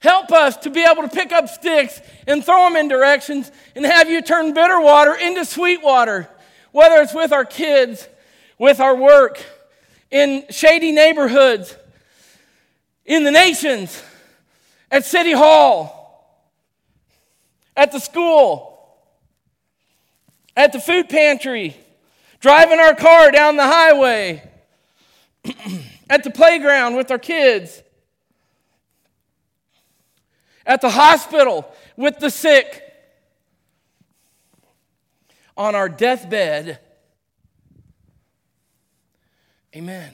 help 0.00 0.30
us 0.32 0.56
to 0.58 0.70
be 0.70 0.84
able 0.84 1.02
to 1.02 1.08
pick 1.08 1.32
up 1.32 1.48
sticks 1.48 2.00
and 2.26 2.44
throw 2.44 2.64
them 2.64 2.76
in 2.76 2.88
directions 2.88 3.50
and 3.74 3.84
have 3.84 4.08
you 4.10 4.22
turn 4.22 4.54
bitter 4.54 4.80
water 4.80 5.14
into 5.14 5.44
sweet 5.44 5.82
water, 5.82 6.28
whether 6.72 6.96
it's 7.02 7.14
with 7.14 7.32
our 7.32 7.44
kids, 7.44 8.08
with 8.58 8.80
our 8.80 8.94
work, 8.94 9.44
in 10.10 10.44
shady 10.50 10.92
neighborhoods, 10.92 11.76
in 13.04 13.24
the 13.24 13.30
nations, 13.30 14.02
at 14.90 15.04
City 15.04 15.32
Hall, 15.32 16.46
at 17.76 17.92
the 17.92 17.98
school 17.98 18.76
at 20.56 20.72
the 20.72 20.80
food 20.80 21.08
pantry, 21.08 21.76
driving 22.40 22.80
our 22.80 22.94
car 22.94 23.30
down 23.30 23.56
the 23.56 23.64
highway, 23.64 24.42
at 26.10 26.24
the 26.24 26.30
playground 26.30 26.96
with 26.96 27.10
our 27.10 27.18
kids, 27.18 27.82
at 30.64 30.80
the 30.80 30.90
hospital 30.90 31.70
with 31.96 32.18
the 32.18 32.30
sick, 32.30 32.82
on 35.56 35.74
our 35.74 35.88
deathbed. 35.88 36.78
Amen. 39.76 40.10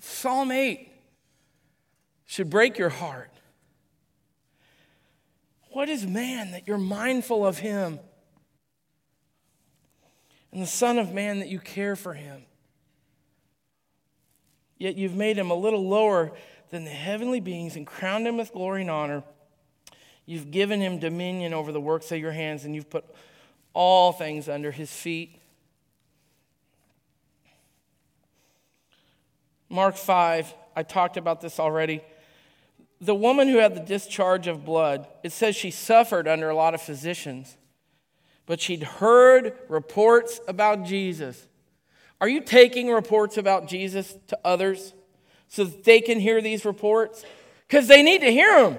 Psalm 0.00 0.50
8 0.50 0.92
should 2.26 2.50
break 2.50 2.76
your 2.76 2.90
heart. 2.90 3.30
What 5.70 5.88
is 5.88 6.06
man 6.06 6.50
that 6.50 6.68
you're 6.68 6.76
mindful 6.76 7.46
of 7.46 7.56
him? 7.56 8.00
And 10.52 10.60
the 10.60 10.66
Son 10.66 10.98
of 10.98 11.14
Man 11.14 11.38
that 11.38 11.48
you 11.48 11.58
care 11.58 11.96
for 11.96 12.12
him? 12.12 12.42
Yet 14.76 14.96
you've 14.96 15.16
made 15.16 15.38
him 15.38 15.50
a 15.50 15.54
little 15.54 15.88
lower 15.88 16.32
than 16.74 16.84
the 16.84 16.90
heavenly 16.90 17.38
beings 17.38 17.76
and 17.76 17.86
crowned 17.86 18.26
him 18.26 18.36
with 18.36 18.52
glory 18.52 18.80
and 18.80 18.90
honor. 18.90 19.22
You've 20.26 20.50
given 20.50 20.80
him 20.80 20.98
dominion 20.98 21.54
over 21.54 21.70
the 21.70 21.80
works 21.80 22.10
of 22.10 22.18
your 22.18 22.32
hands, 22.32 22.64
and 22.64 22.74
you've 22.74 22.90
put 22.90 23.04
all 23.74 24.10
things 24.10 24.48
under 24.48 24.72
his 24.72 24.90
feet. 24.90 25.40
Mark 29.68 29.96
5, 29.96 30.52
I 30.74 30.82
talked 30.82 31.16
about 31.16 31.40
this 31.40 31.60
already. 31.60 32.00
The 33.00 33.14
woman 33.14 33.46
who 33.46 33.58
had 33.58 33.76
the 33.76 33.80
discharge 33.80 34.48
of 34.48 34.64
blood, 34.64 35.06
it 35.22 35.30
says 35.30 35.54
she 35.54 35.70
suffered 35.70 36.26
under 36.26 36.50
a 36.50 36.56
lot 36.56 36.74
of 36.74 36.82
physicians, 36.82 37.56
but 38.46 38.60
she'd 38.60 38.82
heard 38.82 39.56
reports 39.68 40.40
about 40.48 40.82
Jesus. 40.84 41.46
Are 42.20 42.28
you 42.28 42.40
taking 42.40 42.90
reports 42.90 43.36
about 43.36 43.68
Jesus 43.68 44.16
to 44.26 44.36
others 44.44 44.92
so 45.54 45.64
that 45.64 45.84
they 45.84 46.00
can 46.00 46.18
hear 46.18 46.40
these 46.40 46.64
reports? 46.64 47.24
Because 47.68 47.86
they 47.86 48.02
need 48.02 48.22
to 48.22 48.30
hear 48.30 48.60
them. 48.60 48.78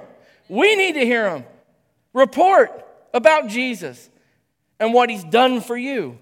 We 0.50 0.76
need 0.76 0.94
to 0.94 1.06
hear 1.06 1.30
them. 1.30 1.46
Report 2.14 2.86
about 3.14 3.48
Jesus 3.48 4.10
and 4.80 4.94
what 4.94 5.10
he's 5.10 5.24
done 5.24 5.62
for 5.62 5.78
you. 5.78 6.18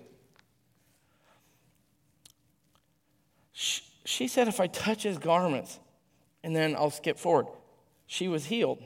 She 3.53 4.27
said, 4.27 4.47
If 4.47 4.59
I 4.59 4.67
touch 4.67 5.03
his 5.03 5.17
garments, 5.17 5.79
and 6.43 6.55
then 6.55 6.75
I'll 6.75 6.91
skip 6.91 7.17
forward, 7.17 7.47
she 8.05 8.27
was 8.27 8.45
healed. 8.45 8.79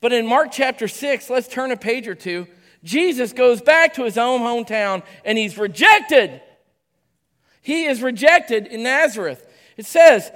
But 0.00 0.12
in 0.12 0.26
Mark 0.26 0.50
chapter 0.52 0.86
6, 0.86 1.28
let's 1.28 1.48
turn 1.48 1.72
a 1.72 1.76
page 1.76 2.06
or 2.06 2.14
two. 2.14 2.46
Jesus 2.84 3.32
goes 3.32 3.62
back 3.62 3.94
to 3.94 4.04
his 4.04 4.18
own 4.18 4.42
hometown 4.42 5.02
and 5.24 5.38
he's 5.38 5.58
rejected. 5.58 6.40
He 7.62 7.86
is 7.86 8.02
rejected 8.02 8.66
in 8.66 8.82
Nazareth. 8.82 9.44
It 9.76 9.86
says, 9.86 10.30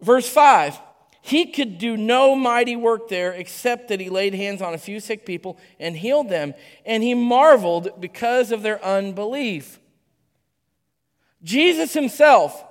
verse 0.00 0.28
5 0.28 0.78
he 1.26 1.46
could 1.46 1.78
do 1.78 1.96
no 1.96 2.34
mighty 2.34 2.76
work 2.76 3.08
there 3.08 3.32
except 3.32 3.88
that 3.88 3.98
he 3.98 4.10
laid 4.10 4.34
hands 4.34 4.60
on 4.60 4.74
a 4.74 4.78
few 4.78 5.00
sick 5.00 5.24
people 5.24 5.56
and 5.80 5.96
healed 5.96 6.28
them. 6.28 6.52
And 6.84 7.02
he 7.02 7.14
marveled 7.14 7.98
because 7.98 8.52
of 8.52 8.60
their 8.60 8.84
unbelief. 8.84 9.80
Jesus 11.42 11.94
himself 11.94 12.62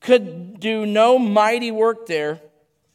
could 0.00 0.58
do 0.58 0.84
no 0.84 1.16
mighty 1.16 1.70
work 1.70 2.06
there, 2.06 2.40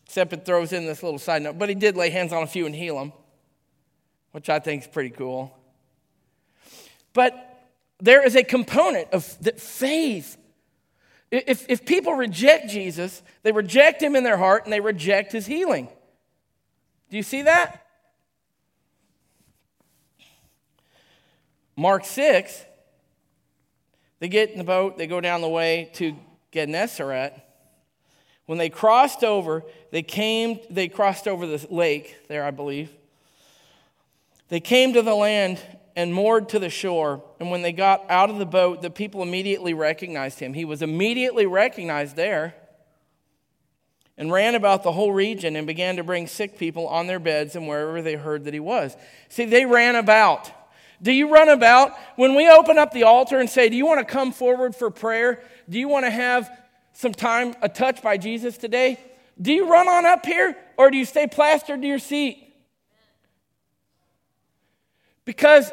except 0.05 0.33
it 0.33 0.43
throws 0.45 0.73
in 0.73 0.85
this 0.85 1.03
little 1.03 1.19
side 1.19 1.41
note, 1.41 1.57
but 1.57 1.69
he 1.69 1.75
did 1.75 1.95
lay 1.95 2.09
hands 2.09 2.33
on 2.33 2.43
a 2.43 2.47
few 2.47 2.65
and 2.65 2.75
heal 2.75 2.99
them, 2.99 3.13
which 4.33 4.49
I 4.49 4.59
think 4.59 4.81
is 4.81 4.89
pretty 4.89 5.11
cool. 5.11 5.57
But 7.13 7.63
there 8.01 8.25
is 8.25 8.35
a 8.35 8.43
component 8.43 9.07
of 9.13 9.41
that 9.41 9.61
faith 9.61 10.35
if, 11.31 11.69
if 11.69 11.85
people 11.85 12.13
reject 12.13 12.69
Jesus, 12.69 13.21
they 13.43 13.51
reject 13.51 14.01
him 14.01 14.15
in 14.15 14.23
their 14.23 14.37
heart 14.37 14.63
and 14.63 14.73
they 14.73 14.79
reject 14.79 15.31
his 15.31 15.45
healing. 15.45 15.87
Do 17.09 17.17
you 17.17 17.23
see 17.23 17.43
that? 17.43 17.85
Mark 21.75 22.03
6, 22.03 22.65
they 24.19 24.27
get 24.27 24.51
in 24.51 24.57
the 24.57 24.65
boat, 24.65 24.97
they 24.97 25.07
go 25.07 25.21
down 25.21 25.41
the 25.41 25.47
way 25.47 25.89
to 25.93 26.15
Gennesaret. 26.51 27.33
When 28.47 28.57
they 28.57 28.69
crossed 28.69 29.23
over, 29.23 29.63
they 29.91 30.01
came, 30.01 30.59
they 30.69 30.89
crossed 30.89 31.27
over 31.27 31.45
the 31.45 31.65
lake 31.69 32.17
there, 32.27 32.43
I 32.43 32.51
believe. 32.51 32.91
They 34.49 34.59
came 34.59 34.93
to 34.93 35.01
the 35.01 35.15
land 35.15 35.61
and 35.99 36.13
moored 36.13 36.47
to 36.47 36.59
the 36.59 36.69
shore. 36.69 37.21
And 37.41 37.51
when 37.51 37.61
they 37.61 37.73
got 37.73 38.09
out 38.09 38.29
of 38.29 38.37
the 38.37 38.45
boat, 38.45 38.81
the 38.81 38.89
people 38.89 39.21
immediately 39.21 39.73
recognized 39.73 40.39
him. 40.39 40.53
He 40.53 40.63
was 40.63 40.81
immediately 40.81 41.45
recognized 41.45 42.15
there 42.15 42.55
and 44.17 44.31
ran 44.31 44.55
about 44.55 44.83
the 44.83 44.93
whole 44.93 45.11
region 45.11 45.57
and 45.57 45.67
began 45.67 45.97
to 45.97 46.03
bring 46.05 46.25
sick 46.25 46.57
people 46.57 46.87
on 46.87 47.07
their 47.07 47.19
beds 47.19 47.57
and 47.57 47.67
wherever 47.67 48.01
they 48.01 48.15
heard 48.15 48.45
that 48.45 48.53
he 48.53 48.61
was. 48.61 48.95
See, 49.27 49.43
they 49.43 49.65
ran 49.65 49.97
about. 49.97 50.49
Do 51.01 51.11
you 51.11 51.33
run 51.33 51.49
about? 51.49 51.91
When 52.15 52.33
we 52.33 52.49
open 52.49 52.77
up 52.77 52.93
the 52.93 53.03
altar 53.03 53.37
and 53.37 53.49
say, 53.49 53.67
Do 53.67 53.75
you 53.75 53.85
want 53.85 53.99
to 53.99 54.09
come 54.09 54.31
forward 54.31 54.75
for 54.77 54.89
prayer? 54.89 55.43
Do 55.69 55.77
you 55.77 55.89
want 55.89 56.05
to 56.05 56.11
have 56.11 56.49
some 56.93 57.11
time, 57.11 57.55
a 57.61 57.67
touch 57.67 58.01
by 58.01 58.15
Jesus 58.15 58.57
today? 58.57 59.01
Do 59.41 59.51
you 59.51 59.69
run 59.69 59.89
on 59.89 60.05
up 60.05 60.25
here 60.25 60.55
or 60.77 60.91
do 60.91 60.97
you 60.97 61.03
stay 61.03 61.27
plastered 61.27 61.81
to 61.81 61.87
your 61.89 61.99
seat? 61.99 62.45
Because 65.25 65.71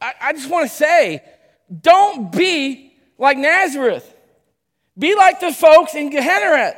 I, 0.00 0.12
I 0.20 0.32
just 0.32 0.50
want 0.50 0.68
to 0.68 0.74
say, 0.74 1.22
don't 1.80 2.32
be 2.32 2.92
like 3.18 3.38
Nazareth. 3.38 4.14
Be 4.98 5.14
like 5.14 5.40
the 5.40 5.52
folks 5.52 5.94
in 5.94 6.10
Gennesaret 6.10 6.74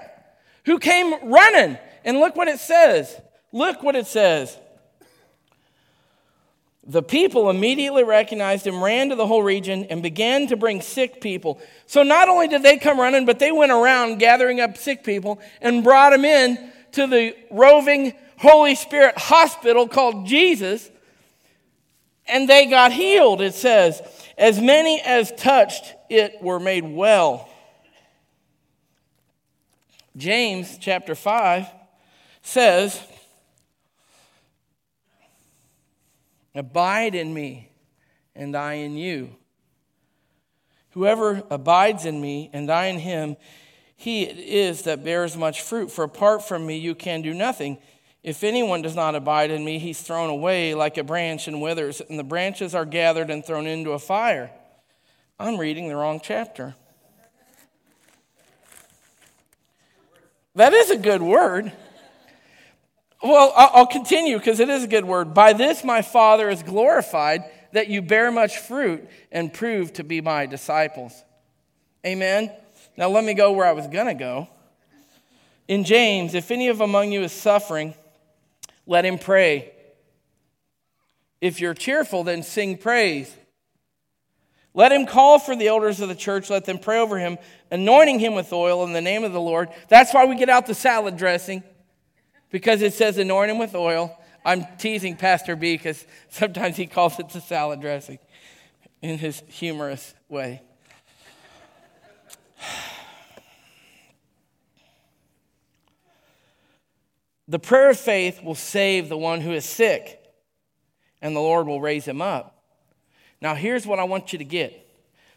who 0.65 0.79
came 0.79 1.31
running. 1.31 1.79
And 2.05 2.19
look 2.19 2.37
what 2.37 2.49
it 2.49 2.59
says. 2.59 3.21
Look 3.53 3.83
what 3.83 3.97
it 3.97 4.07
says. 4.07 4.57
The 6.85 7.03
people 7.03 7.49
immediately 7.49 8.03
recognized 8.03 8.67
him, 8.67 8.83
ran 8.83 9.11
to 9.11 9.17
the 9.17 9.27
whole 9.27 9.43
region, 9.43 9.85
and 9.85 10.03
began 10.03 10.49
to 10.49 10.57
bring 10.57 10.81
sick 10.81 11.21
people. 11.21 11.61
So 11.87 12.03
not 12.03 12.29
only 12.29 12.49
did 12.49 12.65
they 12.65 12.77
come 12.77 12.99
running, 12.99 13.25
but 13.25 13.39
they 13.39 13.53
went 13.53 13.71
around 13.71 14.19
gathering 14.19 14.61
up 14.61 14.77
sick 14.77 15.05
people 15.05 15.41
and 15.61 15.85
brought 15.85 16.11
them 16.11 16.25
in 16.25 16.73
to 16.93 17.07
the 17.07 17.37
roving 17.53 18.15
Holy 18.39 18.75
Spirit 18.75 19.17
hospital 19.17 19.87
called 19.87 20.27
Jesus 20.27 20.91
and 22.33 22.49
they 22.49 22.67
got 22.67 22.93
healed, 22.93 23.41
it 23.41 23.55
says. 23.55 24.01
As 24.39 24.61
many 24.61 25.01
as 25.01 25.31
touched 25.33 25.95
it 26.09 26.43
were 26.43 26.59
made 26.59 26.85
well. 26.85 27.49
James 30.17 30.79
chapter 30.79 31.15
5 31.15 31.67
says, 32.43 33.01
Abide 36.55 37.15
in 37.15 37.33
me, 37.33 37.71
and 38.35 38.57
I 38.57 38.75
in 38.75 38.97
you. 38.97 39.35
Whoever 40.91 41.43
abides 41.51 42.05
in 42.05 42.21
me, 42.21 42.51
and 42.53 42.71
I 42.71 42.87
in 42.87 42.99
him, 42.99 43.37
he 43.97 44.25
it 44.25 44.39
is 44.39 44.83
that 44.83 45.05
bears 45.05 45.37
much 45.37 45.63
fruit. 45.63 45.91
For 45.91 46.05
apart 46.05 46.47
from 46.47 46.67
me, 46.67 46.77
you 46.77 46.95
can 46.95 47.23
do 47.23 47.33
nothing. 47.33 47.79
If 48.23 48.45
anyone 48.45 48.83
does 48.83 48.95
not 48.95 49.17
abide 49.17 49.51
in 49.51 49.65
me, 49.65 49.79
he's 49.79 50.01
thrown 50.01 50.31
away 50.31 50.75
like 50.75 50.97
a 50.97 51.03
branch 51.03 51.49
and 51.49 51.61
withers, 51.61 52.01
and 52.01 52.19
the 52.19 52.25
branches 52.25 52.75
are 52.75 52.85
gathered 52.85 53.31
and 53.31 53.45
thrown 53.45 53.67
into 53.67 53.91
a 53.93 53.99
fire. 53.99 54.51
I'm 55.41 55.59
reading 55.59 55.89
the 55.89 55.97
wrong 55.97 56.21
chapter. 56.23 56.77
That 60.55 60.73
is 60.73 60.91
a 60.91 60.97
good 60.97 61.23
word. 61.23 61.73
Well, 63.23 63.53
I'll 63.57 63.87
continue 63.87 64.39
because 64.39 64.61
it 64.61 64.69
is 64.69 64.85
a 64.85 64.89
good 64.89 65.05
word. 65.05 65.35
By 65.35 65.53
this 65.53 65.83
my 65.83 66.03
Father 66.03 66.49
is 66.49 66.63
glorified, 66.63 67.45
that 67.73 67.89
you 67.89 68.03
bear 68.03 68.31
much 68.31 68.59
fruit 68.59 69.09
and 69.31 69.53
prove 69.53 69.93
to 69.95 70.05
be 70.05 70.21
my 70.21 70.47
disciples. 70.47 71.15
Amen. 72.05 72.53
Now 72.97 73.09
let 73.09 73.25
me 73.25 73.35
go 73.35 73.53
where 73.53 73.67
I 73.67 73.73
was 73.73 73.87
going 73.87 74.07
to 74.07 74.15
go. 74.15 74.49
In 75.69 75.85
James, 75.85 76.35
if 76.35 76.51
any 76.51 76.69
of 76.69 76.81
among 76.81 77.13
you 77.13 77.23
is 77.23 77.33
suffering, 77.33 77.95
let 78.87 79.05
him 79.05 79.19
pray. 79.19 79.73
If 81.41 81.61
you're 81.61 81.75
cheerful, 81.75 82.25
then 82.25 82.43
sing 82.43 82.79
praise. 82.79 83.35
Let 84.75 84.93
him 84.93 85.07
call 85.07 85.39
for 85.39 85.55
the 85.55 85.69
elders 85.69 86.01
of 86.01 86.09
the 86.09 86.15
church. 86.15 86.49
Let 86.49 86.65
them 86.65 86.79
pray 86.79 86.99
over 86.99 87.19
him, 87.19 87.37
anointing 87.71 88.21
him 88.21 88.35
with 88.35 88.53
oil 88.53 88.85
in 88.85 88.93
the 88.93 89.01
name 89.01 89.25
of 89.25 89.33
the 89.33 89.41
Lord. 89.41 89.69
That's 89.89 90.15
why 90.15 90.25
we 90.25 90.37
get 90.37 90.49
out 90.49 90.67
the 90.67 90.75
salad 90.75 91.17
dressing, 91.17 91.63
because 92.51 92.81
it 92.81 92.95
says 92.95 93.19
anoint 93.19 93.51
him 93.51 93.59
with 93.59 93.75
oil. 93.75 94.17
I'm 94.45 94.67
teasing 94.79 95.17
Pastor 95.17 95.57
B 95.57 95.77
because 95.77 96.07
sometimes 96.29 96.77
he 96.77 96.87
calls 96.87 97.19
it 97.19 97.29
the 97.29 97.41
salad 97.41 97.81
dressing 97.81 98.19
in 99.03 99.19
his 99.19 99.43
humorous 99.49 100.15
way. 100.29 100.63
The 107.49 107.59
prayer 107.59 107.91
of 107.91 107.99
faith 107.99 108.43
will 108.43 108.55
save 108.55 109.09
the 109.09 109.19
one 109.19 109.41
who 109.41 109.53
is 109.53 109.65
sick, 109.65 110.21
and 111.21 111.35
the 111.35 111.41
Lord 111.41 111.67
will 111.67 111.81
raise 111.81 112.07
him 112.07 112.23
up. 112.23 112.63
Now, 113.41 113.55
here's 113.55 113.87
what 113.87 113.99
I 113.99 114.05
want 114.05 114.33
you 114.33 114.39
to 114.39 114.45
get 114.45 114.79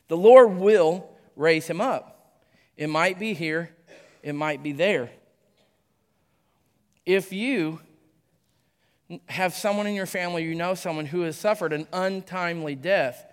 the 0.08 0.18
Lord 0.18 0.58
will 0.58 1.10
raise 1.36 1.68
him 1.68 1.82
up. 1.82 2.40
It 2.78 2.90
might 2.90 3.18
be 3.18 3.34
here, 3.34 3.72
it 4.22 4.34
might 4.34 4.62
be 4.62 4.72
there. 4.72 5.10
If 7.06 7.34
you 7.34 7.80
have 9.28 9.54
someone 9.54 9.88
in 9.88 9.96
your 9.96 10.06
family, 10.06 10.44
you 10.44 10.56
know 10.56 10.76
someone 10.76 11.06
who 11.06 11.22
has 11.22 11.36
suffered 11.36 11.74
an 11.74 11.88
untimely 11.94 12.76
death, 12.76 13.26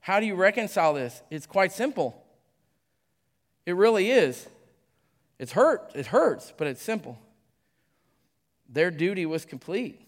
how 0.00 0.20
do 0.20 0.26
you 0.26 0.34
reconcile 0.34 0.94
this? 0.94 1.22
It's 1.30 1.46
quite 1.46 1.72
simple. 1.72 2.24
It 3.66 3.76
really 3.76 4.10
is. 4.10 4.48
It's 5.38 5.52
hurt. 5.52 5.92
It 5.94 6.06
hurts, 6.06 6.52
but 6.56 6.66
it's 6.66 6.82
simple 6.82 7.18
their 8.72 8.90
duty 8.90 9.26
was 9.26 9.44
complete. 9.44 10.00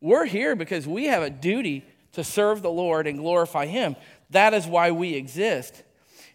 We're 0.00 0.26
here 0.26 0.54
because 0.54 0.86
we 0.86 1.06
have 1.06 1.22
a 1.22 1.30
duty 1.30 1.84
to 2.12 2.24
serve 2.24 2.62
the 2.62 2.70
Lord 2.70 3.06
and 3.06 3.18
glorify 3.18 3.66
Him. 3.66 3.96
That 4.30 4.54
is 4.54 4.66
why 4.66 4.90
we 4.90 5.14
exist. 5.14 5.82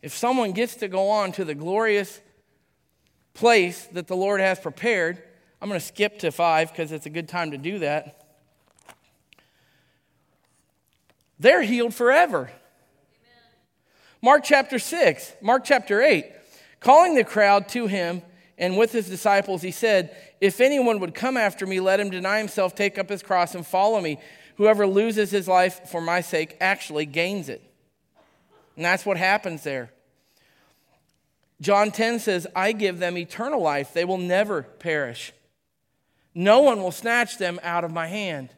If 0.02 0.16
someone 0.16 0.52
gets 0.52 0.76
to 0.78 0.88
go 0.88 1.10
on 1.10 1.32
to 1.34 1.46
the 1.46 1.56
glorious 1.56 2.22
place 3.34 3.86
that 3.88 4.08
the 4.08 4.16
Lord 4.16 4.40
has 4.40 4.60
prepared, 4.60 5.22
I'm 5.62 5.70
going 5.70 5.80
to 5.80 5.86
skip 5.86 6.20
to 6.20 6.32
five 6.32 6.72
because 6.72 6.92
it's 6.92 7.06
a 7.06 7.10
good 7.10 7.28
time 7.28 7.52
to 7.52 7.58
do 7.58 7.80
that. 7.80 8.22
They're 11.40 11.64
healed 11.64 11.94
forever. 11.94 12.42
Amen. 12.42 12.52
Mark 14.22 14.44
chapter 14.44 14.80
6, 14.80 15.34
Mark 15.42 15.64
chapter 15.66 16.02
8. 16.02 16.32
Calling 16.80 17.16
the 17.16 17.24
crowd 17.24 17.68
to 17.70 17.88
him 17.88 18.22
and 18.58 18.78
with 18.78 18.92
his 18.92 19.10
disciples, 19.10 19.62
he 19.62 19.72
said, 19.72 20.16
if 20.40 20.62
anyone 20.62 21.00
would 21.00 21.14
come 21.14 21.36
after 21.36 21.68
me, 21.68 21.80
let 21.80 22.00
him 22.00 22.10
deny 22.10 22.38
himself, 22.38 22.74
take 22.74 22.98
up 22.98 23.10
his 23.10 23.22
cross, 23.22 23.54
and 23.54 23.68
follow 23.68 24.00
me. 24.00 24.18
Whoever 24.56 24.88
loses 24.88 25.32
his 25.32 25.48
life 25.48 25.90
for 25.90 26.00
my 26.00 26.22
sake 26.22 26.56
actually 26.62 27.06
gains 27.06 27.50
it. 27.50 27.62
And 28.78 28.86
that's 28.86 29.06
what 29.06 29.18
happens 29.18 29.64
there. 29.64 29.92
John 31.62 31.92
10 31.92 32.20
says, 32.20 32.48
I 32.56 32.72
give 32.72 33.00
them 33.00 33.18
eternal 33.18 33.62
life. 33.62 33.94
They 33.94 34.06
will 34.06 34.18
never 34.18 34.64
perish. 34.64 35.34
No 36.34 36.62
one 36.62 36.82
will 36.82 36.92
snatch 36.92 37.38
them 37.38 37.60
out 37.64 37.84
of 37.84 37.92
my 37.92 38.08
hand. 38.08 38.50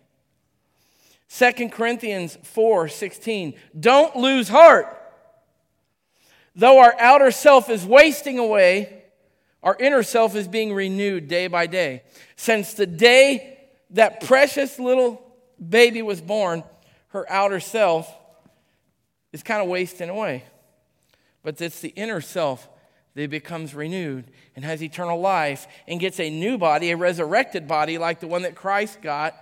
2 1.29 1.69
Corinthians 1.69 2.37
4 2.43 2.87
16. 2.87 3.53
Don't 3.79 4.15
lose 4.15 4.49
heart. 4.49 4.93
Though 6.55 6.79
our 6.79 6.95
outer 6.99 7.29
self 7.29 7.69
is 7.69 7.85
wasting 7.85 8.39
away, 8.39 8.96
our 9.63 9.75
inner 9.79 10.03
self 10.03 10.35
is 10.35 10.47
being 10.47 10.73
renewed 10.73 11.27
day 11.27 11.47
by 11.47 11.67
day. 11.67 12.03
Since 12.35 12.75
the 12.75 12.85
day 12.85 13.57
that 13.91 14.21
precious 14.21 14.79
little 14.79 15.21
baby 15.67 16.01
was 16.01 16.21
born, 16.21 16.63
her 17.09 17.29
outer 17.31 17.59
self 17.59 18.13
is 19.33 19.43
kind 19.43 19.61
of 19.61 19.67
wasting 19.67 20.09
away. 20.09 20.43
But 21.43 21.59
it's 21.61 21.79
the 21.79 21.89
inner 21.89 22.21
self 22.21 22.67
that 23.15 23.29
becomes 23.29 23.73
renewed 23.73 24.29
and 24.55 24.63
has 24.63 24.83
eternal 24.83 25.19
life 25.19 25.67
and 25.87 25.99
gets 25.99 26.19
a 26.19 26.29
new 26.29 26.57
body, 26.57 26.91
a 26.91 26.97
resurrected 26.97 27.67
body 27.67 27.97
like 27.97 28.19
the 28.19 28.27
one 28.27 28.43
that 28.43 28.55
Christ 28.55 29.01
got, 29.01 29.33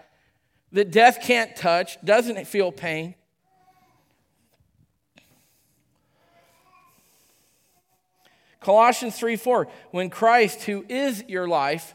that 0.71 0.91
death 0.91 1.19
can't 1.21 1.55
touch, 1.55 1.97
doesn't 2.03 2.47
feel 2.47 2.71
pain. 2.71 3.15
Colossians 8.65 9.15
3 9.15 9.35
4, 9.35 9.67
when 9.91 10.09
Christ, 10.09 10.63
who 10.63 10.83
is 10.89 11.23
your 11.27 11.47
life, 11.47 11.93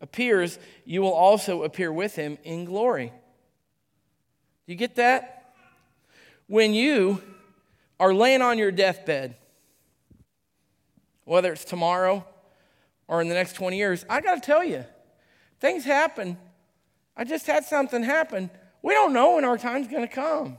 appears, 0.00 0.60
you 0.84 1.02
will 1.02 1.12
also 1.12 1.64
appear 1.64 1.92
with 1.92 2.14
him 2.14 2.38
in 2.44 2.64
glory. 2.66 3.06
Do 3.06 4.72
you 4.72 4.76
get 4.76 4.94
that? 4.94 5.56
When 6.46 6.72
you 6.72 7.20
are 7.98 8.14
laying 8.14 8.42
on 8.42 8.58
your 8.58 8.70
deathbed, 8.70 9.34
whether 11.24 11.52
it's 11.52 11.64
tomorrow 11.64 12.24
or 13.08 13.20
in 13.20 13.26
the 13.26 13.34
next 13.34 13.54
20 13.54 13.76
years, 13.76 14.06
I 14.08 14.20
got 14.20 14.36
to 14.36 14.40
tell 14.40 14.62
you, 14.62 14.84
things 15.58 15.84
happen. 15.84 16.38
I 17.16 17.24
just 17.24 17.48
had 17.48 17.64
something 17.64 18.04
happen. 18.04 18.50
We 18.82 18.94
don't 18.94 19.12
know 19.12 19.34
when 19.34 19.44
our 19.44 19.58
time's 19.58 19.88
going 19.88 20.06
to 20.06 20.14
come. 20.14 20.58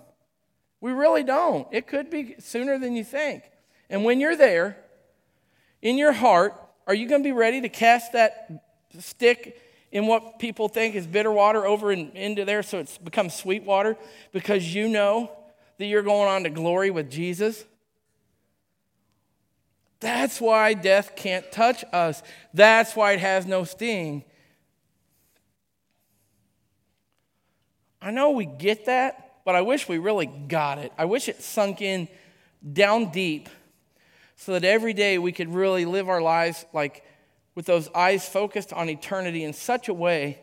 We 0.82 0.92
really 0.92 1.24
don't. 1.24 1.66
It 1.72 1.88
could 1.88 2.10
be 2.10 2.36
sooner 2.40 2.78
than 2.78 2.98
you 2.98 3.06
think. 3.06 3.44
And 3.90 4.04
when 4.04 4.20
you're 4.20 4.36
there, 4.36 4.83
in 5.84 5.98
your 5.98 6.13
heart, 6.13 6.56
are 6.88 6.96
you 6.96 7.08
going 7.08 7.22
to 7.22 7.28
be 7.28 7.34
ready 7.34 7.62
to 7.62 7.69
cast 7.69 8.13
that 8.13 8.63
stick 9.00 9.62
in 9.91 10.08
what 10.08 10.39
people 10.39 10.69
think 10.69 10.96
is 10.96 11.06
bitter 11.06 11.32
water 11.32 11.67
over 11.67 11.91
in, 11.91 12.10
into 12.13 12.46
there 12.46 12.63
so 12.63 12.80
it's 12.80 12.98
become 12.98 13.30
sweet 13.30 13.63
water 13.63 13.98
because 14.32 14.74
you 14.74 14.88
know 14.88 15.30
that 15.78 15.86
you're 15.86 16.02
going 16.02 16.30
on 16.30 16.43
to 16.43 16.50
glory 16.50 16.89
with 16.89 17.12
Jesus? 17.12 17.65
That's 20.00 20.39
why 20.39 20.74
death 20.74 21.15
can't 21.17 21.52
touch 21.52 21.84
us. 21.91 22.24
That's 22.54 22.96
why 22.96 23.12
it 23.12 23.19
has 23.19 23.46
no 23.46 23.65
sting. 23.65 24.24
I 28.02 28.12
know 28.12 28.32
we 28.32 28.46
get 28.46 28.86
that, 28.86 29.36
but 29.43 29.56
I 29.56 29.62
wish 29.62 29.88
we 29.89 29.98
really 29.98 30.28
got 30.28 30.78
it. 30.78 30.93
I 30.98 31.06
wish 31.06 31.28
it 31.28 31.41
sunk 31.41 31.82
in 31.82 32.08
down 32.72 33.12
deep 33.12 33.50
so 34.44 34.52
that 34.54 34.66
every 34.66 34.94
day 34.94 35.18
we 35.18 35.32
could 35.32 35.54
really 35.54 35.86
live 35.86 36.10
our 36.10 36.22
lives 36.22 36.66
like 36.74 37.06
with 37.56 37.66
those 37.66 37.90
eyes 37.96 38.28
focused 38.28 38.74
on 38.74 38.90
eternity 38.90 39.44
in 39.44 39.54
such 39.54 39.88
a 39.88 39.94
way 39.94 40.40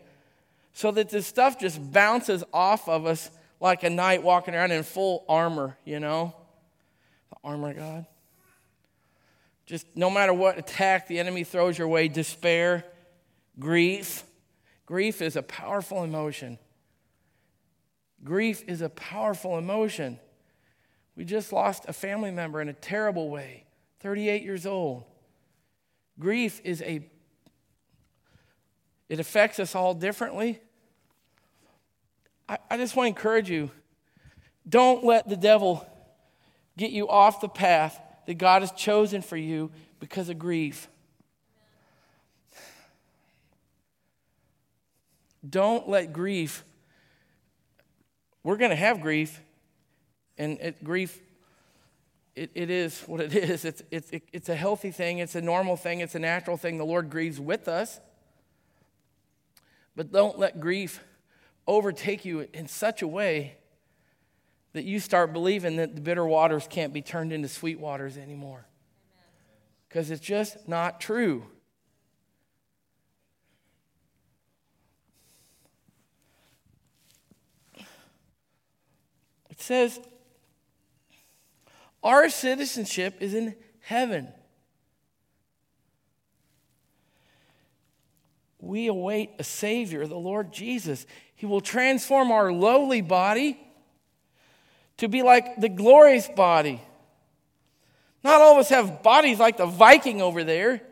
so 0.72 0.90
that 0.90 1.10
this 1.10 1.26
stuff 1.26 1.58
just 1.58 1.92
bounces 1.92 2.42
off 2.52 2.88
of 2.88 3.04
us 3.04 3.30
like 3.60 3.82
a 3.82 3.90
knight 3.90 4.22
walking 4.22 4.54
around 4.54 4.72
in 4.72 4.82
full 4.84 5.24
armor, 5.28 5.76
you 5.84 6.00
know? 6.00 6.34
The 7.28 7.36
armor 7.44 7.70
of 7.70 7.76
God. 7.76 8.06
Just 9.66 9.86
no 9.94 10.08
matter 10.08 10.32
what 10.32 10.58
attack 10.58 11.06
the 11.06 11.18
enemy 11.18 11.44
throws 11.44 11.76
your 11.76 11.88
way, 11.88 12.08
despair, 12.08 12.86
grief. 13.58 14.24
Grief 14.86 15.20
is 15.20 15.36
a 15.36 15.42
powerful 15.42 16.02
emotion. 16.04 16.58
Grief 18.24 18.64
is 18.66 18.80
a 18.80 18.88
powerful 18.88 19.58
emotion. 19.58 20.18
We 21.16 21.24
just 21.26 21.52
lost 21.52 21.84
a 21.86 21.92
family 21.92 22.30
member 22.30 22.62
in 22.62 22.70
a 22.70 22.72
terrible 22.72 23.28
way, 23.28 23.66
38 24.00 24.42
years 24.42 24.66
old. 24.66 25.04
Grief 26.18 26.60
is 26.64 26.82
a, 26.82 27.06
it 29.08 29.20
affects 29.20 29.58
us 29.58 29.74
all 29.74 29.94
differently. 29.94 30.60
I, 32.48 32.58
I 32.70 32.76
just 32.76 32.96
want 32.96 33.06
to 33.06 33.08
encourage 33.08 33.48
you 33.50 33.70
don't 34.68 35.04
let 35.04 35.28
the 35.28 35.36
devil 35.36 35.86
get 36.76 36.90
you 36.90 37.08
off 37.08 37.40
the 37.40 37.48
path 37.48 38.00
that 38.26 38.34
God 38.38 38.62
has 38.62 38.72
chosen 38.72 39.22
for 39.22 39.36
you 39.36 39.70
because 39.98 40.28
of 40.28 40.38
grief. 40.38 40.88
Don't 45.48 45.88
let 45.88 46.12
grief, 46.12 46.64
we're 48.42 48.58
going 48.58 48.70
to 48.70 48.76
have 48.76 49.00
grief, 49.00 49.40
and 50.36 50.58
it, 50.60 50.84
grief 50.84 51.18
it, 52.40 52.50
it 52.54 52.70
is 52.70 53.02
what 53.02 53.20
it 53.20 53.34
is. 53.34 53.66
It's, 53.66 53.82
it's, 53.90 54.10
it, 54.10 54.22
it's 54.32 54.48
a 54.48 54.54
healthy 54.54 54.90
thing, 54.90 55.18
it's 55.18 55.34
a 55.34 55.42
normal 55.42 55.76
thing, 55.76 56.00
it's 56.00 56.14
a 56.14 56.18
natural 56.18 56.56
thing. 56.56 56.78
The 56.78 56.86
Lord 56.86 57.10
grieves 57.10 57.38
with 57.38 57.68
us. 57.68 58.00
But 59.94 60.10
don't 60.10 60.38
let 60.38 60.58
grief 60.58 61.04
overtake 61.66 62.24
you 62.24 62.48
in 62.54 62.66
such 62.66 63.02
a 63.02 63.06
way 63.06 63.58
that 64.72 64.84
you 64.84 65.00
start 65.00 65.34
believing 65.34 65.76
that 65.76 65.94
the 65.94 66.00
bitter 66.00 66.24
waters 66.24 66.66
can't 66.70 66.94
be 66.94 67.02
turned 67.02 67.30
into 67.30 67.46
sweet 67.46 67.78
waters 67.78 68.16
anymore. 68.16 68.64
Because 69.86 70.10
it's 70.10 70.24
just 70.24 70.66
not 70.66 70.98
true. 70.98 71.44
It 79.50 79.60
says 79.60 80.00
our 82.02 82.28
citizenship 82.28 83.16
is 83.20 83.34
in 83.34 83.54
heaven. 83.80 84.28
We 88.60 88.88
await 88.88 89.30
a 89.38 89.44
Savior, 89.44 90.06
the 90.06 90.16
Lord 90.16 90.52
Jesus. 90.52 91.06
He 91.34 91.46
will 91.46 91.60
transform 91.60 92.30
our 92.30 92.52
lowly 92.52 93.00
body 93.00 93.58
to 94.98 95.08
be 95.08 95.22
like 95.22 95.60
the 95.60 95.68
glorious 95.68 96.28
body. 96.28 96.80
Not 98.22 98.42
all 98.42 98.52
of 98.52 98.58
us 98.58 98.68
have 98.68 99.02
bodies 99.02 99.38
like 99.38 99.56
the 99.56 99.66
Viking 99.66 100.20
over 100.20 100.44
there. 100.44 100.82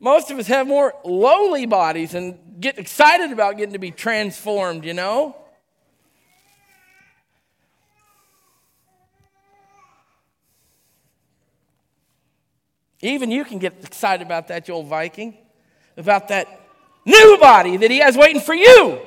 Most 0.00 0.30
of 0.30 0.38
us 0.38 0.48
have 0.48 0.66
more 0.66 0.94
lowly 1.04 1.66
bodies 1.66 2.14
and 2.14 2.60
get 2.60 2.78
excited 2.78 3.30
about 3.30 3.56
getting 3.56 3.74
to 3.74 3.78
be 3.78 3.90
transformed, 3.90 4.84
you 4.84 4.94
know? 4.94 5.36
Even 13.02 13.30
you 13.30 13.44
can 13.44 13.58
get 13.58 13.82
excited 13.82 14.26
about 14.26 14.48
that, 14.48 14.68
you 14.68 14.74
old 14.74 14.86
Viking, 14.86 15.36
about 15.96 16.28
that 16.28 16.60
new 17.04 17.38
body 17.40 17.76
that 17.78 17.90
he 17.90 17.98
has 17.98 18.16
waiting 18.16 18.40
for 18.40 18.54
you. 18.54 19.00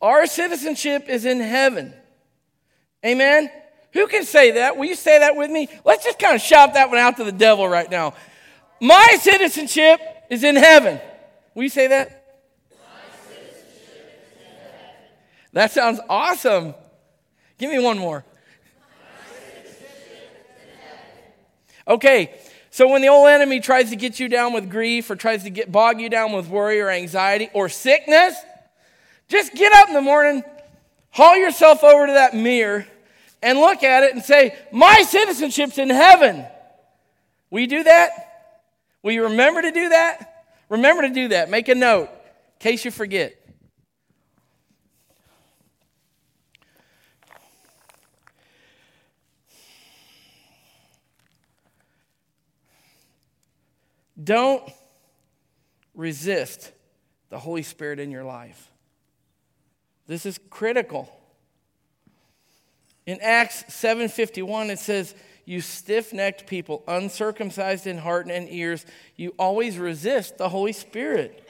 Our 0.00 0.26
citizenship 0.26 1.08
is 1.08 1.24
in 1.24 1.40
heaven. 1.40 1.92
Amen? 3.04 3.50
Who 3.92 4.06
can 4.06 4.24
say 4.24 4.52
that? 4.52 4.76
Will 4.76 4.84
you 4.84 4.94
say 4.94 5.18
that 5.18 5.36
with 5.36 5.50
me? 5.50 5.68
Let's 5.84 6.04
just 6.04 6.18
kind 6.18 6.34
of 6.34 6.40
shout 6.40 6.74
that 6.74 6.90
one 6.90 6.98
out 6.98 7.16
to 7.16 7.24
the 7.24 7.32
devil 7.32 7.66
right 7.66 7.90
now. 7.90 8.14
My 8.80 9.16
citizenship 9.20 10.00
is 10.30 10.44
in 10.44 10.54
heaven. 10.54 11.00
Will 11.54 11.64
you 11.64 11.68
say 11.70 11.88
that? 11.88 12.24
That 15.54 15.72
sounds 15.72 15.98
awesome. 16.08 16.74
Give 17.58 17.70
me 17.70 17.78
one 17.78 17.98
more. 17.98 18.24
Okay, 21.88 22.34
so 22.70 22.88
when 22.88 23.00
the 23.00 23.08
old 23.08 23.28
enemy 23.28 23.60
tries 23.60 23.90
to 23.90 23.96
get 23.96 24.18
you 24.18 24.28
down 24.28 24.52
with 24.52 24.68
grief 24.68 25.08
or 25.08 25.16
tries 25.16 25.44
to 25.44 25.50
get 25.50 25.70
bog 25.70 26.00
you 26.00 26.10
down 26.10 26.32
with 26.32 26.48
worry 26.48 26.80
or 26.80 26.90
anxiety 26.90 27.48
or 27.54 27.68
sickness, 27.68 28.34
just 29.28 29.54
get 29.54 29.72
up 29.72 29.88
in 29.88 29.94
the 29.94 30.00
morning, 30.00 30.42
haul 31.10 31.36
yourself 31.36 31.84
over 31.84 32.06
to 32.06 32.12
that 32.14 32.34
mirror, 32.34 32.86
and 33.42 33.58
look 33.58 33.84
at 33.84 34.02
it 34.02 34.14
and 34.14 34.22
say, 34.22 34.56
My 34.72 35.02
citizenship's 35.02 35.78
in 35.78 35.90
heaven. 35.90 36.44
Will 37.50 37.60
you 37.60 37.68
do 37.68 37.84
that? 37.84 38.10
Will 39.02 39.12
you 39.12 39.24
remember 39.24 39.62
to 39.62 39.70
do 39.70 39.88
that? 39.90 40.44
Remember 40.68 41.02
to 41.02 41.10
do 41.10 41.28
that. 41.28 41.48
Make 41.48 41.68
a 41.68 41.74
note 41.76 42.08
in 42.08 42.58
case 42.58 42.84
you 42.84 42.90
forget. 42.90 43.36
Don't 54.26 54.68
resist 55.94 56.72
the 57.28 57.38
Holy 57.38 57.62
Spirit 57.62 58.00
in 58.00 58.10
your 58.10 58.24
life. 58.24 58.72
This 60.08 60.26
is 60.26 60.40
critical. 60.50 61.08
In 63.06 63.20
Acts 63.20 63.72
7:51 63.72 64.70
it 64.70 64.80
says, 64.80 65.14
"You 65.44 65.60
stiff-necked 65.60 66.48
people, 66.48 66.82
uncircumcised 66.88 67.86
in 67.86 67.98
heart 67.98 68.28
and 68.28 68.48
ears, 68.50 68.84
you 69.14 69.32
always 69.38 69.78
resist 69.78 70.38
the 70.38 70.48
Holy 70.48 70.72
Spirit, 70.72 71.48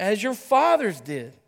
as 0.00 0.20
your 0.20 0.34
fathers 0.34 1.00
did." 1.00 1.38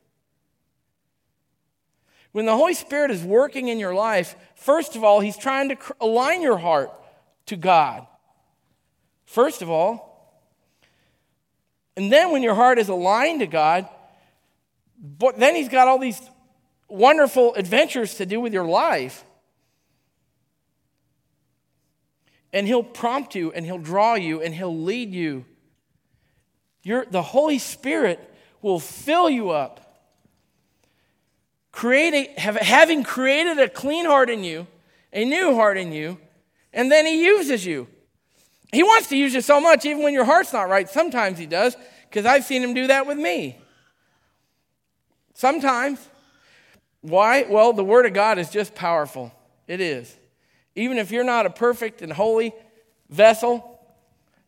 When 2.30 2.46
the 2.46 2.56
Holy 2.56 2.74
Spirit 2.74 3.10
is 3.10 3.24
working 3.24 3.66
in 3.66 3.80
your 3.80 3.94
life, 3.94 4.36
first 4.54 4.94
of 4.94 5.02
all, 5.02 5.18
he's 5.18 5.36
trying 5.36 5.68
to 5.70 5.76
align 6.00 6.42
your 6.42 6.58
heart 6.58 6.92
to 7.46 7.56
God. 7.56 8.06
First 9.24 9.62
of 9.62 9.68
all, 9.68 10.09
and 11.96 12.12
then 12.12 12.32
when 12.32 12.42
your 12.42 12.54
heart 12.54 12.78
is 12.78 12.88
aligned 12.88 13.40
to 13.40 13.46
God, 13.46 13.88
then 15.36 15.54
he's 15.54 15.68
got 15.68 15.88
all 15.88 15.98
these 15.98 16.20
wonderful 16.88 17.54
adventures 17.54 18.14
to 18.16 18.26
do 18.26 18.40
with 18.40 18.52
your 18.52 18.64
life. 18.64 19.24
And 22.52 22.66
he'll 22.66 22.82
prompt 22.82 23.34
you 23.34 23.52
and 23.52 23.64
he'll 23.64 23.78
draw 23.78 24.14
you 24.14 24.42
and 24.42 24.54
he'll 24.54 24.76
lead 24.76 25.14
you. 25.14 25.44
The 26.84 27.22
Holy 27.22 27.58
Spirit 27.58 28.18
will 28.62 28.80
fill 28.80 29.30
you 29.30 29.50
up. 29.50 29.86
Create 31.72 32.38
have, 32.38 32.56
having 32.56 33.04
created 33.04 33.58
a 33.58 33.68
clean 33.68 34.04
heart 34.04 34.28
in 34.28 34.42
you, 34.42 34.66
a 35.12 35.24
new 35.24 35.54
heart 35.54 35.78
in 35.78 35.92
you, 35.92 36.18
and 36.72 36.90
then 36.90 37.06
he 37.06 37.24
uses 37.24 37.64
you. 37.64 37.86
He 38.72 38.82
wants 38.82 39.08
to 39.08 39.16
use 39.16 39.34
you 39.34 39.40
so 39.40 39.60
much, 39.60 39.84
even 39.84 40.02
when 40.02 40.14
your 40.14 40.24
heart's 40.24 40.52
not 40.52 40.68
right. 40.68 40.88
Sometimes 40.88 41.38
he 41.38 41.46
does, 41.46 41.76
because 42.08 42.24
I've 42.24 42.44
seen 42.44 42.62
him 42.62 42.74
do 42.74 42.86
that 42.86 43.06
with 43.06 43.18
me. 43.18 43.58
Sometimes. 45.34 45.98
Why? 47.00 47.46
Well, 47.48 47.72
the 47.72 47.84
Word 47.84 48.06
of 48.06 48.12
God 48.12 48.38
is 48.38 48.50
just 48.50 48.74
powerful. 48.74 49.32
It 49.66 49.80
is. 49.80 50.14
Even 50.74 50.98
if 50.98 51.10
you're 51.10 51.24
not 51.24 51.46
a 51.46 51.50
perfect 51.50 52.02
and 52.02 52.12
holy 52.12 52.52
vessel, 53.08 53.80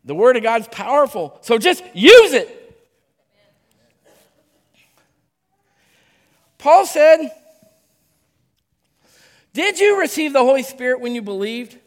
the 0.05 0.15
Word 0.15 0.37
of 0.37 0.43
God's 0.43 0.67
powerful. 0.67 1.37
So 1.41 1.57
just 1.57 1.83
use 1.93 2.33
it. 2.33 2.59
Paul 6.57 6.85
said, 6.85 7.29
Did 9.53 9.79
you 9.79 9.99
receive 9.99 10.31
the 10.31 10.39
Holy 10.39 10.63
Spirit 10.63 11.01
when 11.01 11.13
you 11.13 11.21
believed? 11.21 11.77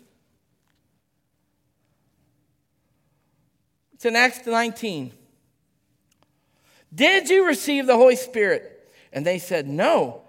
In 4.07 4.17
Acts 4.17 4.47
19. 4.47 5.13
Did 6.95 7.29
you 7.29 7.47
receive 7.47 7.87
the 7.87 7.97
Holy 7.97 8.17
Spirit? 8.17 8.91
And 9.13 9.27
they 9.27 9.39
said, 9.39 9.69
No. 9.69 10.23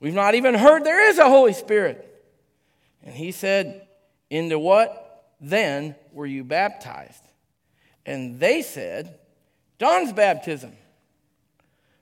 We've 0.00 0.14
not 0.14 0.34
even 0.34 0.54
heard 0.54 0.82
there 0.82 1.08
is 1.08 1.18
a 1.18 1.28
Holy 1.28 1.52
Spirit. 1.52 2.06
And 3.04 3.14
he 3.14 3.32
said, 3.32 3.86
Into 4.30 4.58
what 4.58 5.26
then 5.40 5.94
were 6.12 6.26
you 6.26 6.42
baptized? 6.42 7.22
And 8.06 8.40
they 8.40 8.62
said, 8.62 9.18
John's 9.78 10.12
baptism. 10.12 10.72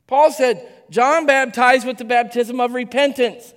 Paul 0.06 0.32
said, 0.32 0.66
John 0.90 1.26
baptized 1.26 1.86
with 1.86 1.98
the 1.98 2.04
baptism 2.04 2.60
of 2.60 2.72
repentance, 2.72 3.52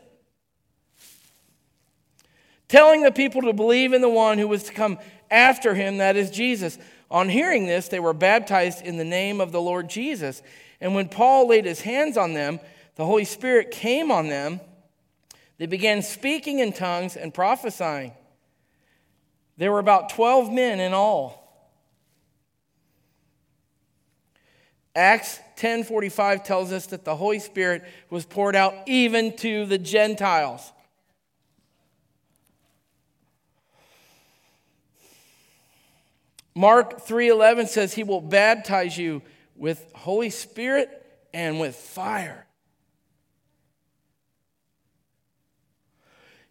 telling 2.68 3.03
the 3.03 3.12
people 3.12 3.41
to 3.43 3.53
believe 3.53 3.93
in 3.93 4.01
the 4.01 4.09
one 4.09 4.38
who 4.38 4.47
was 4.47 4.64
to 4.64 4.74
come 4.74 4.99
after 5.30 5.74
him, 5.74 5.97
that 5.97 6.18
is 6.18 6.30
Jesus. 6.30 6.78
On 7.12 7.28
hearing 7.28 7.66
this, 7.66 7.89
they 7.89 7.99
were 7.99 8.14
baptized 8.14 8.84
in 8.86 8.95
the 8.97 9.03
name 9.03 9.41
of 9.41 9.51
the 9.51 9.62
Lord 9.62 9.89
Jesus. 9.89 10.41
And 10.80 10.95
when 10.95 11.09
Paul 11.09 11.49
laid 11.49 11.66
his 11.66 11.82
hands 11.82 12.16
on 12.16 12.34
them, 12.34 12.62
the 12.95 13.05
Holy 13.05 13.26
Spirit 13.26 13.70
came 13.70 14.12
on 14.12 14.30
them. 14.30 14.62
They 15.57 15.66
began 15.66 16.01
speaking 16.01 16.59
in 16.59 16.72
tongues 16.72 17.18
and 17.18 17.34
prophesying. 17.34 18.14
There 19.57 19.72
were 19.72 19.80
about 19.80 20.09
12 20.09 20.51
men 20.51 20.80
in 20.80 20.93
all. 20.93 21.38
Acts 24.95 25.39
10:45 25.57 26.43
tells 26.43 26.72
us 26.72 26.88
that 26.88 27.05
the 27.05 27.16
Holy 27.16 27.39
Spirit 27.39 27.84
was 28.09 28.26
poured 28.26 28.55
out 28.55 28.74
even 28.88 29.36
to 29.38 29.66
the 29.66 29.78
Gentiles. 29.78 30.72
Mark 36.54 37.06
3:11 37.06 37.68
says 37.68 37.93
he 37.93 38.04
will 38.04 38.22
baptize 38.22 38.97
you 38.97 39.22
with 39.56 39.86
Holy 39.93 40.30
Spirit 40.30 40.89
and 41.34 41.60
with 41.60 41.76
fire. 41.76 42.45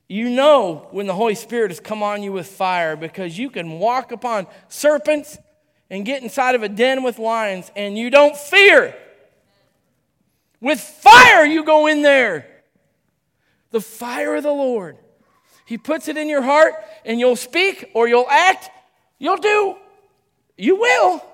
You 0.09 0.29
know 0.29 0.89
when 0.91 1.07
the 1.07 1.15
Holy 1.15 1.37
Spirit 1.37 1.71
has 1.71 1.79
come 1.79 2.03
on 2.03 2.23
you 2.23 2.33
with 2.33 2.49
fire 2.49 2.97
because 2.97 3.39
you 3.39 3.49
can 3.49 3.79
walk 3.79 4.11
upon 4.11 4.49
serpents 4.69 5.39
and 5.89 6.05
get 6.05 6.23
inside 6.23 6.55
of 6.55 6.63
a 6.63 6.69
den 6.69 7.03
with 7.03 7.19
lions 7.19 7.71
and 7.77 7.97
you 7.97 8.11
don't 8.11 8.37
fear. 8.37 8.97
With 10.61 10.81
fire, 10.81 11.45
you 11.45 11.65
go 11.65 11.87
in 11.87 12.03
there. 12.03 12.47
The 13.71 13.81
fire 13.81 14.35
of 14.35 14.43
the 14.43 14.53
Lord. 14.53 14.99
He 15.65 15.79
puts 15.79 16.09
it 16.09 16.17
in 16.17 16.29
your 16.29 16.43
heart 16.43 16.75
and 17.05 17.21
you'll 17.21 17.37
speak 17.37 17.91
or 17.95 18.09
you'll 18.09 18.29
act, 18.29 18.69
you'll 19.19 19.37
do. 19.37 19.77
You 20.61 20.77
will. 20.77 21.25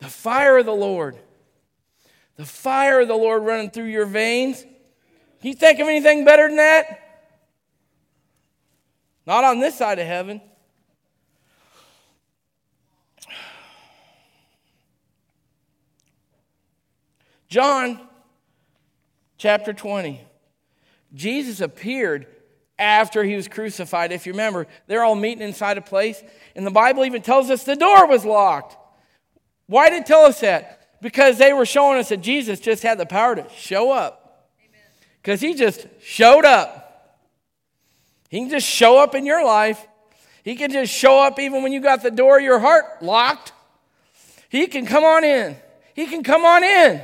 The 0.00 0.08
fire 0.08 0.58
of 0.58 0.66
the 0.66 0.72
Lord. 0.72 1.16
The 2.36 2.44
fire 2.44 3.00
of 3.00 3.08
the 3.08 3.14
Lord 3.14 3.42
running 3.44 3.70
through 3.70 3.86
your 3.86 4.04
veins. 4.04 4.60
Can 4.60 5.48
you 5.48 5.54
think 5.54 5.80
of 5.80 5.88
anything 5.88 6.26
better 6.26 6.46
than 6.46 6.56
that? 6.58 7.24
Not 9.26 9.44
on 9.44 9.60
this 9.60 9.74
side 9.78 9.98
of 9.98 10.06
heaven. 10.06 10.42
John 17.48 17.98
chapter 19.38 19.72
20. 19.72 20.20
Jesus 21.14 21.62
appeared 21.62 22.26
after 22.82 23.22
he 23.22 23.36
was 23.36 23.46
crucified. 23.46 24.10
If 24.12 24.26
you 24.26 24.32
remember, 24.32 24.66
they're 24.88 25.04
all 25.04 25.14
meeting 25.14 25.46
inside 25.46 25.78
a 25.78 25.82
place, 25.82 26.22
and 26.56 26.66
the 26.66 26.70
Bible 26.70 27.04
even 27.04 27.22
tells 27.22 27.48
us 27.48 27.62
the 27.62 27.76
door 27.76 28.06
was 28.08 28.24
locked. 28.24 28.76
Why 29.66 29.88
did 29.88 30.02
it 30.02 30.06
tell 30.06 30.24
us 30.24 30.40
that? 30.40 31.00
Because 31.00 31.38
they 31.38 31.52
were 31.52 31.64
showing 31.64 31.98
us 31.98 32.08
that 32.08 32.20
Jesus 32.20 32.60
just 32.60 32.82
had 32.82 32.98
the 32.98 33.06
power 33.06 33.36
to 33.36 33.46
show 33.56 33.92
up. 33.92 34.50
Because 35.22 35.40
he 35.40 35.54
just 35.54 35.86
showed 36.02 36.44
up. 36.44 37.20
He 38.28 38.40
can 38.40 38.50
just 38.50 38.66
show 38.66 38.98
up 38.98 39.14
in 39.14 39.24
your 39.24 39.44
life. 39.44 39.86
He 40.42 40.56
can 40.56 40.72
just 40.72 40.92
show 40.92 41.22
up 41.22 41.38
even 41.38 41.62
when 41.62 41.72
you 41.72 41.80
got 41.80 42.02
the 42.02 42.10
door 42.10 42.38
of 42.38 42.44
your 42.44 42.58
heart 42.58 42.84
locked. 43.00 43.52
He 44.48 44.66
can 44.66 44.86
come 44.86 45.04
on 45.04 45.22
in. 45.22 45.56
He 45.94 46.06
can 46.06 46.24
come 46.24 46.44
on 46.44 46.64
in. 46.64 47.00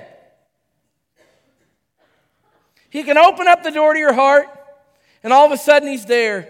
He 2.91 3.05
can 3.05 3.17
open 3.17 3.47
up 3.47 3.63
the 3.63 3.71
door 3.71 3.93
to 3.93 3.99
your 3.99 4.15
heart 4.15 4.49
and 5.23 5.33
all 5.33 5.47
of 5.47 5.53
a 5.53 5.57
sudden, 5.57 5.89
he's 5.89 6.07
there. 6.07 6.49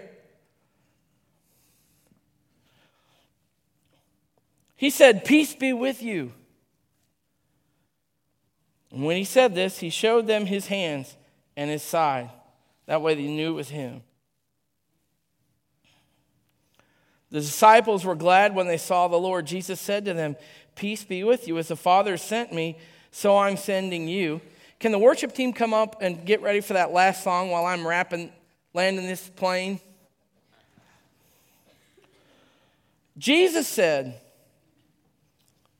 He 4.75 4.89
said, 4.89 5.25
Peace 5.25 5.55
be 5.55 5.73
with 5.73 6.01
you. 6.01 6.31
And 8.91 9.03
when 9.03 9.17
he 9.17 9.23
said 9.23 9.53
this, 9.53 9.79
he 9.79 9.89
showed 9.89 10.25
them 10.25 10.45
his 10.45 10.67
hands 10.67 11.15
and 11.57 11.69
his 11.69 11.83
side. 11.83 12.29
That 12.85 13.01
way 13.01 13.13
they 13.15 13.27
knew 13.27 13.51
it 13.51 13.55
was 13.55 13.69
him. 13.69 14.03
The 17.29 17.41
disciples 17.41 18.05
were 18.05 18.15
glad 18.15 18.55
when 18.55 18.67
they 18.67 18.77
saw 18.77 19.07
the 19.07 19.19
Lord. 19.19 19.45
Jesus 19.45 19.79
said 19.79 20.05
to 20.05 20.13
them, 20.13 20.35
Peace 20.75 21.03
be 21.03 21.23
with 21.23 21.47
you. 21.47 21.57
As 21.57 21.67
the 21.67 21.75
Father 21.75 22.17
sent 22.17 22.53
me, 22.53 22.77
so 23.11 23.37
I'm 23.37 23.57
sending 23.57 24.07
you. 24.07 24.41
Can 24.79 24.91
the 24.91 24.97
worship 24.97 25.33
team 25.33 25.51
come 25.51 25.73
up 25.73 25.97
and 26.01 26.25
get 26.25 26.41
ready 26.41 26.61
for 26.61 26.73
that 26.73 26.91
last 26.91 27.23
song 27.23 27.49
while 27.49 27.65
I'm 27.65 27.85
wrapping 27.85 28.31
landing 28.73 29.07
this 29.07 29.27
plane? 29.29 29.79
Jesus 33.17 33.67
said, 33.67 34.19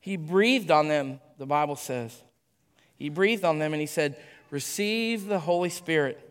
He 0.00 0.16
breathed 0.16 0.70
on 0.70 0.88
them, 0.88 1.20
the 1.38 1.46
Bible 1.46 1.76
says. 1.76 2.16
He 2.96 3.08
breathed 3.08 3.44
on 3.44 3.58
them 3.58 3.72
and 3.72 3.80
He 3.80 3.86
said, 3.86 4.16
Receive 4.50 5.26
the 5.26 5.38
Holy 5.38 5.70
Spirit. 5.70 6.26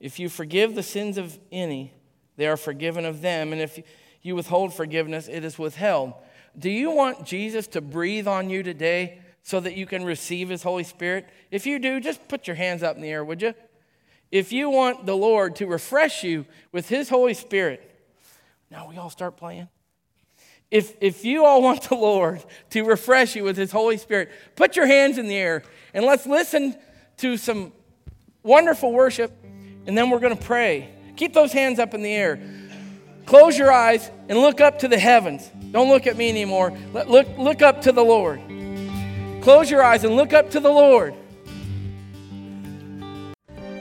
If 0.00 0.18
you 0.18 0.28
forgive 0.28 0.74
the 0.74 0.82
sins 0.82 1.18
of 1.18 1.38
any, 1.52 1.92
they 2.36 2.46
are 2.46 2.56
forgiven 2.56 3.04
of 3.04 3.20
them. 3.20 3.52
And 3.52 3.60
if 3.60 3.78
you 4.22 4.34
withhold 4.34 4.72
forgiveness, 4.72 5.28
it 5.28 5.44
is 5.44 5.58
withheld. 5.58 6.14
Do 6.58 6.70
you 6.70 6.90
want 6.90 7.24
Jesus 7.26 7.66
to 7.68 7.80
breathe 7.80 8.26
on 8.26 8.50
you 8.50 8.62
today 8.62 9.20
so 9.42 9.60
that 9.60 9.76
you 9.76 9.86
can 9.86 10.04
receive 10.04 10.48
His 10.48 10.62
Holy 10.62 10.84
Spirit? 10.84 11.28
If 11.50 11.66
you 11.66 11.78
do, 11.78 12.00
just 12.00 12.26
put 12.28 12.46
your 12.46 12.56
hands 12.56 12.82
up 12.82 12.96
in 12.96 13.02
the 13.02 13.10
air, 13.10 13.24
would 13.24 13.42
you? 13.42 13.54
If 14.32 14.50
you 14.50 14.70
want 14.70 15.04
the 15.04 15.16
Lord 15.16 15.56
to 15.56 15.66
refresh 15.66 16.24
you 16.24 16.46
with 16.72 16.88
His 16.88 17.10
Holy 17.10 17.34
Spirit, 17.34 17.88
now 18.70 18.88
we 18.88 18.96
all 18.96 19.10
start 19.10 19.36
playing. 19.36 19.68
If, 20.70 20.96
if 21.02 21.22
you 21.26 21.44
all 21.44 21.60
want 21.60 21.82
the 21.82 21.94
Lord 21.94 22.42
to 22.70 22.82
refresh 22.82 23.36
you 23.36 23.44
with 23.44 23.58
His 23.58 23.70
Holy 23.70 23.98
Spirit, 23.98 24.30
put 24.56 24.74
your 24.74 24.86
hands 24.86 25.18
in 25.18 25.28
the 25.28 25.36
air 25.36 25.62
and 25.92 26.06
let's 26.06 26.26
listen 26.26 26.74
to 27.18 27.36
some 27.36 27.72
wonderful 28.42 28.90
worship, 28.90 29.30
and 29.86 29.96
then 29.96 30.08
we're 30.08 30.18
going 30.18 30.36
to 30.36 30.42
pray. 30.42 30.88
Keep 31.16 31.34
those 31.34 31.52
hands 31.52 31.78
up 31.78 31.92
in 31.92 32.02
the 32.02 32.12
air. 32.12 32.40
Close 33.26 33.56
your 33.56 33.70
eyes 33.70 34.10
and 34.30 34.38
look 34.38 34.62
up 34.62 34.78
to 34.78 34.88
the 34.88 34.98
heavens. 34.98 35.48
Don't 35.70 35.90
look 35.90 36.06
at 36.06 36.16
me 36.16 36.30
anymore. 36.30 36.76
Look, 36.92 37.28
look 37.36 37.60
up 37.60 37.82
to 37.82 37.92
the 37.92 38.02
Lord. 38.02 38.40
Close 39.42 39.70
your 39.70 39.82
eyes 39.82 40.04
and 40.04 40.16
look 40.16 40.32
up 40.32 40.50
to 40.50 40.60
the 40.60 40.70
Lord. 40.70 41.14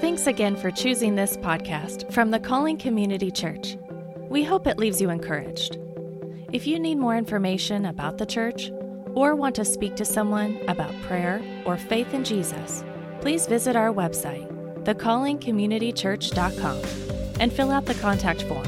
Thanks 0.02 0.26
again 0.26 0.56
for 0.56 0.72
choosing 0.72 1.14
this 1.14 1.38
podcast 1.38 2.12
from 2.12 2.32
the 2.32 2.40
Calling 2.40 2.76
Community 2.76 3.30
Church. 3.30 3.78
We 4.30 4.44
hope 4.44 4.66
it 4.66 4.80
leaves 4.80 5.00
you 5.00 5.12
encouraged. 5.12 5.78
If 6.52 6.66
you 6.66 6.80
need 6.80 6.98
more 6.98 7.16
information 7.16 7.86
about 7.86 8.18
the 8.18 8.26
church 8.26 8.72
or 9.14 9.36
want 9.36 9.54
to 9.58 9.64
speak 9.64 9.96
to 9.98 10.06
someone 10.06 10.60
about 10.68 11.00
prayer 11.04 11.40
or 11.66 11.78
faith 11.78 12.16
in 12.16 12.24
Jesus, 12.24 12.84
please 13.22 13.46
visit 13.46 13.76
our 13.76 13.94
website, 13.94 14.52
thecallingcommunitychurch.com, 14.86 16.82
and 17.40 17.54
fill 17.54 17.70
out 17.70 17.86
the 17.86 17.94
contact 17.94 18.42
form. 18.42 18.68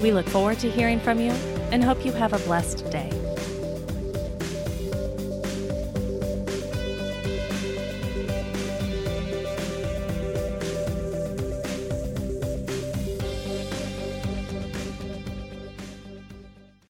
We 0.00 0.10
look 0.10 0.26
forward 0.26 0.58
to 0.58 0.68
hearing 0.68 0.98
from 0.98 1.20
you 1.20 1.30
and 1.70 1.84
hope 1.84 2.04
you 2.04 2.10
have 2.10 2.32
a 2.32 2.40
blessed 2.40 2.90
day. 2.90 3.23